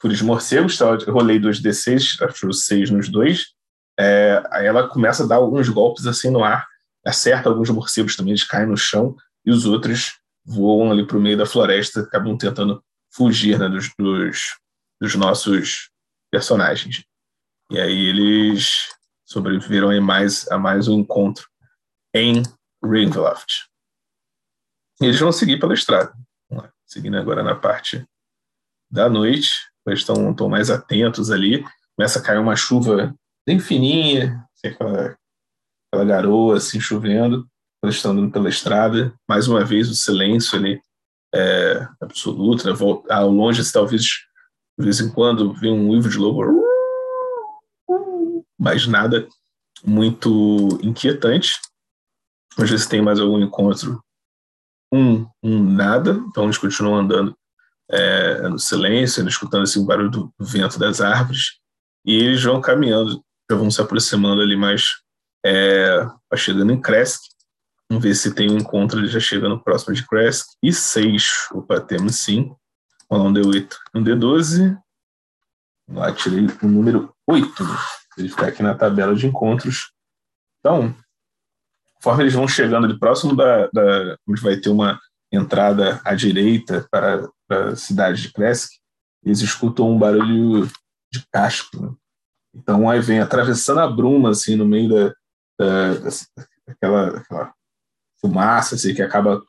fúria 0.00 0.16
de 0.16 0.24
morcegos. 0.24 0.78
Tá? 0.78 0.86
Eu 0.86 1.12
rolei 1.12 1.38
dois 1.38 1.60
D6, 1.60 2.22
achou 2.22 2.52
seis 2.52 2.90
nos 2.90 3.08
dois. 3.08 3.48
É, 3.98 4.42
aí 4.50 4.66
ela 4.66 4.88
começa 4.88 5.24
a 5.24 5.26
dar 5.26 5.36
alguns 5.36 5.68
golpes 5.68 6.06
assim 6.06 6.30
no 6.30 6.42
ar, 6.42 6.66
acerta 7.04 7.48
alguns 7.48 7.70
morcegos 7.70 8.16
também, 8.16 8.32
eles 8.32 8.44
caem 8.44 8.66
no 8.66 8.76
chão, 8.76 9.16
e 9.44 9.50
os 9.50 9.66
outros 9.66 10.18
voam 10.44 10.90
ali 10.90 11.06
para 11.06 11.16
o 11.16 11.20
meio 11.20 11.36
da 11.36 11.46
floresta, 11.46 12.00
acabam 12.00 12.36
tentando 12.36 12.82
fugir 13.12 13.58
né, 13.58 13.68
dos, 13.68 13.90
dos, 13.98 14.56
dos 15.00 15.14
nossos 15.14 15.90
personagens. 16.30 17.04
E 17.70 17.80
aí 17.80 18.06
eles 18.06 18.88
sobreviveram 19.24 19.90
a 19.90 20.00
mais, 20.00 20.50
a 20.50 20.58
mais 20.58 20.88
um 20.88 20.98
encontro 21.00 21.48
em 22.14 22.42
Ravenloft. 22.82 23.66
E 25.00 25.06
eles 25.06 25.18
vão 25.18 25.32
seguir 25.32 25.58
pela 25.58 25.74
estrada. 25.74 26.12
Seguindo 26.86 27.16
agora 27.16 27.42
na 27.42 27.54
parte 27.54 28.06
da 28.90 29.08
noite, 29.08 29.50
eles 29.86 30.00
estão, 30.00 30.48
mais 30.48 30.70
atentos 30.70 31.30
ali. 31.30 31.64
Começa 31.96 32.18
a 32.18 32.22
cair 32.22 32.38
uma 32.38 32.54
chuva 32.54 33.14
bem 33.46 33.58
fininha, 33.58 34.46
aquela, 34.64 35.16
aquela 35.92 36.04
garoa 36.04 36.56
assim 36.56 36.80
chovendo. 36.80 37.46
Eles 37.84 37.96
estão 37.96 38.12
andando 38.12 38.32
pela 38.32 38.48
estrada. 38.48 39.12
Mais 39.28 39.46
uma 39.46 39.64
vez, 39.64 39.90
o 39.90 39.94
silêncio 39.94 40.58
ali 40.58 40.80
é 41.34 41.86
absoluto. 42.00 42.66
Né? 42.66 42.74
Ao 43.10 43.30
longe, 43.30 43.60
talvez 43.70 44.02
de 44.02 44.84
vez 44.84 45.00
em 45.00 45.12
quando 45.12 45.52
vem 45.52 45.72
um 45.72 45.90
uivo 45.90 46.08
de 46.08 46.16
lobo, 46.16 46.62
mas 48.58 48.86
nada 48.86 49.28
muito 49.84 50.78
inquietante. 50.82 51.60
Às 52.58 52.70
vezes 52.70 52.86
tem 52.86 53.02
mais 53.02 53.18
algum 53.18 53.40
encontro, 53.40 54.02
um, 54.92 55.26
um 55.42 55.62
nada, 55.62 56.22
então 56.28 56.44
eles 56.44 56.58
continuam 56.58 56.96
andando 56.96 57.34
é, 57.90 58.46
no 58.48 58.58
silêncio, 58.58 59.26
escutando 59.26 59.62
assim, 59.62 59.80
o 59.80 59.86
barulho 59.86 60.10
do 60.10 60.32
vento 60.38 60.78
das 60.78 61.00
árvores, 61.00 61.58
e 62.04 62.14
eles 62.14 62.42
vão 62.42 62.60
caminhando, 62.60 63.22
já 63.50 63.56
vão 63.56 63.70
se 63.70 63.80
aproximando 63.80 64.42
ali 64.42 64.54
mais, 64.54 64.84
é, 65.44 66.06
chegando 66.36 66.72
em 66.72 66.80
Kresk, 66.80 67.20
vamos 67.88 68.02
ver 68.02 68.14
se 68.14 68.34
tem 68.34 68.50
um 68.50 68.58
encontro, 68.58 68.98
ele 68.98 69.08
já 69.08 69.20
chegando 69.20 69.62
próximo 69.62 69.94
de 69.94 70.06
Kresk, 70.06 70.46
e 70.62 70.72
seis, 70.72 71.48
opa, 71.52 71.80
temos 71.80 72.16
sim, 72.16 72.54
Vamos 73.10 73.24
lá, 73.24 73.30
um 73.30 73.34
D8, 73.34 73.76
um 73.94 74.02
D12, 74.02 74.78
lá, 75.90 76.12
tirei 76.12 76.46
o 76.62 76.66
número 76.66 77.14
8, 77.26 77.52
ele 78.16 78.28
ficar 78.30 78.46
aqui 78.46 78.62
na 78.62 78.74
tabela 78.74 79.14
de 79.14 79.26
encontros, 79.26 79.92
então, 80.60 80.94
conforme 81.96 82.22
eles 82.22 82.34
vão 82.34 82.46
chegando 82.46 82.86
ali 82.86 82.98
próximo 82.98 83.34
da, 83.34 83.66
da 83.66 84.16
onde 84.26 84.40
vai 84.40 84.56
ter 84.56 84.70
uma 84.70 84.98
entrada 85.30 86.00
à 86.04 86.14
direita 86.14 86.86
para, 86.90 87.28
para 87.48 87.70
a 87.70 87.76
cidade 87.76 88.22
de 88.22 88.32
Kresk, 88.32 88.70
eles 89.24 89.40
escutam 89.40 89.90
um 89.90 89.98
barulho 89.98 90.68
de 91.12 91.26
casco. 91.32 91.80
Né? 91.80 91.92
Então 92.54 92.88
aí 92.88 93.00
vem 93.00 93.20
atravessando 93.20 93.80
a 93.80 93.88
bruma 93.88 94.30
assim 94.30 94.56
no 94.56 94.66
meio 94.66 94.88
da, 94.88 95.14
da 95.62 96.10
daquela, 96.66 97.12
daquela 97.12 97.54
fumaça 98.20 98.74
assim, 98.74 98.94
que 98.94 99.02
acaba 99.02 99.42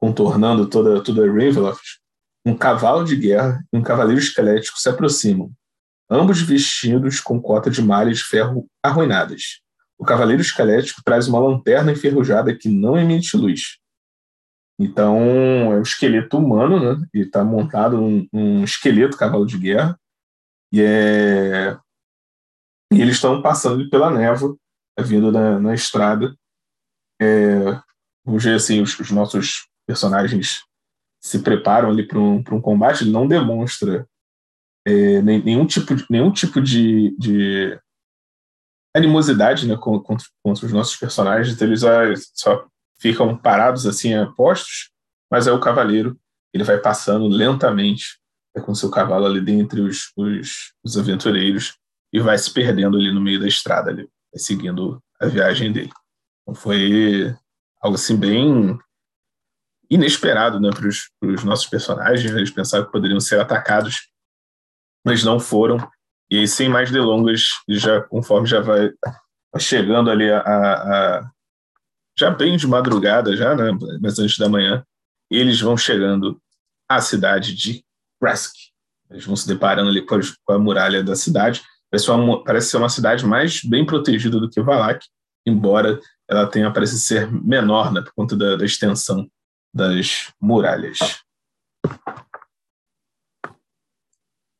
contornando 0.00 0.68
toda 0.68 1.02
toda 1.02 1.26
Ravenloft. 1.26 1.98
Um 2.46 2.56
cavalo 2.56 3.04
de 3.04 3.16
guerra 3.16 3.62
e 3.72 3.76
um 3.76 3.82
cavaleiro 3.82 4.20
esquelético 4.20 4.78
se 4.78 4.88
aproximam, 4.88 5.52
ambos 6.08 6.40
vestidos 6.40 7.20
com 7.20 7.40
cota 7.40 7.70
de 7.70 7.82
malhas 7.82 8.18
de 8.18 8.24
ferro 8.24 8.66
arruinadas. 8.82 9.60
O 9.98 10.04
cavaleiro 10.04 10.40
esquelético 10.40 11.02
traz 11.04 11.26
uma 11.26 11.40
lanterna 11.40 11.92
enferrujada 11.92 12.56
que 12.56 12.68
não 12.68 12.96
emite 12.96 13.36
luz. 13.36 13.78
Então, 14.78 15.18
é 15.72 15.76
um 15.76 15.82
esqueleto 15.82 16.38
humano, 16.38 16.78
né? 16.78 17.04
E 17.12 17.22
está 17.22 17.42
montado 17.42 18.00
um, 18.00 18.26
um 18.32 18.62
esqueleto 18.62 19.16
cavalo 19.16 19.44
de 19.44 19.58
guerra. 19.58 19.98
E, 20.72 20.80
é... 20.80 21.76
e 22.92 23.02
eles 23.02 23.16
estão 23.16 23.42
passando 23.42 23.90
pela 23.90 24.08
névoa, 24.08 24.56
vindo 25.02 25.32
na, 25.32 25.58
na 25.58 25.74
estrada. 25.74 26.34
É... 27.20 27.80
Vamos 28.24 28.44
ver 28.44 28.54
assim, 28.54 28.80
os, 28.80 28.98
os, 28.98 29.10
nossos 29.10 29.68
personagens 29.86 30.62
se 31.20 31.38
preparam 31.40 31.90
ali 31.90 32.06
para 32.06 32.18
um, 32.18 32.36
um 32.52 32.60
combate. 32.60 33.02
Ele 33.02 33.10
não 33.10 33.26
demonstra 33.26 34.06
é, 34.86 35.20
nenhum 35.22 35.66
tipo 35.66 35.94
de, 35.94 36.06
nenhum 36.08 36.32
tipo 36.32 36.60
de, 36.60 37.16
de 37.18 37.78
animosidade 38.94 39.66
né, 39.66 39.76
contra, 39.76 40.26
contra, 40.42 40.66
os 40.66 40.72
nossos 40.72 40.96
personagens, 40.96 41.54
então 41.54 41.68
eles 41.68 42.30
só 42.34 42.66
ficam 42.98 43.36
parados 43.36 43.86
assim, 43.86 44.10
postos, 44.36 44.90
mas 45.30 45.46
é 45.46 45.52
o 45.52 45.60
cavaleiro, 45.60 46.18
ele 46.52 46.64
vai 46.64 46.78
passando 46.78 47.28
lentamente 47.28 48.18
é, 48.56 48.60
com 48.60 48.74
seu 48.74 48.90
cavalo 48.90 49.26
ali 49.26 49.40
dentre 49.40 49.80
os, 49.80 50.10
os, 50.16 50.72
os, 50.82 50.96
aventureiros 50.96 51.76
e 52.12 52.18
vai 52.18 52.38
se 52.38 52.52
perdendo 52.52 52.96
ali 52.96 53.12
no 53.12 53.20
meio 53.20 53.38
da 53.38 53.46
estrada, 53.46 53.90
ali, 53.90 54.08
seguindo 54.34 55.02
a 55.20 55.26
viagem 55.26 55.72
dele. 55.72 55.90
Então 56.42 56.54
foi 56.54 57.34
algo 57.80 57.96
assim 57.96 58.16
bem 58.16 58.78
inesperado 59.90 60.60
né, 60.60 60.70
para 60.70 60.86
os 61.28 61.44
nossos 61.44 61.66
personagens, 61.66 62.30
eles 62.30 62.50
pensavam 62.50 62.86
que 62.86 62.92
poderiam 62.92 63.20
ser 63.20 63.40
atacados, 63.40 64.08
mas 65.04 65.24
não 65.24 65.40
foram, 65.40 65.78
e 66.30 66.38
aí, 66.38 66.48
sem 66.48 66.68
mais 66.68 66.90
delongas, 66.90 67.48
já 67.68 68.02
conforme 68.02 68.46
já 68.46 68.60
vai 68.60 68.92
chegando 69.58 70.10
ali 70.10 70.30
a, 70.30 70.40
a, 70.40 71.30
já 72.18 72.30
bem 72.30 72.56
de 72.56 72.66
madrugada, 72.66 73.34
já, 73.34 73.54
né? 73.54 73.70
Mas 74.00 74.18
antes 74.18 74.36
da 74.36 74.48
manhã, 74.48 74.84
eles 75.30 75.58
vão 75.58 75.76
chegando 75.76 76.38
à 76.86 77.00
cidade 77.00 77.54
de 77.54 77.82
Kresk. 78.20 78.52
Eles 79.10 79.24
vão 79.24 79.34
se 79.34 79.48
deparando 79.48 79.88
ali 79.88 80.04
com 80.04 80.16
a, 80.16 80.20
com 80.44 80.52
a 80.52 80.58
muralha 80.58 81.02
da 81.02 81.16
cidade. 81.16 81.62
Parece, 81.90 82.10
uma, 82.10 82.44
parece 82.44 82.70
ser 82.70 82.76
uma 82.76 82.88
cidade 82.88 83.26
mais 83.26 83.62
bem 83.62 83.84
protegida 83.84 84.38
do 84.38 84.48
que 84.48 84.60
Valak, 84.60 85.06
embora 85.46 85.98
ela 86.28 86.46
tenha 86.46 86.70
parece 86.70 87.00
ser 87.00 87.30
menor, 87.30 87.92
né, 87.92 88.02
por 88.02 88.12
conta 88.14 88.36
da, 88.36 88.56
da 88.56 88.64
extensão 88.64 89.26
das 89.74 90.32
muralhas. 90.40 90.98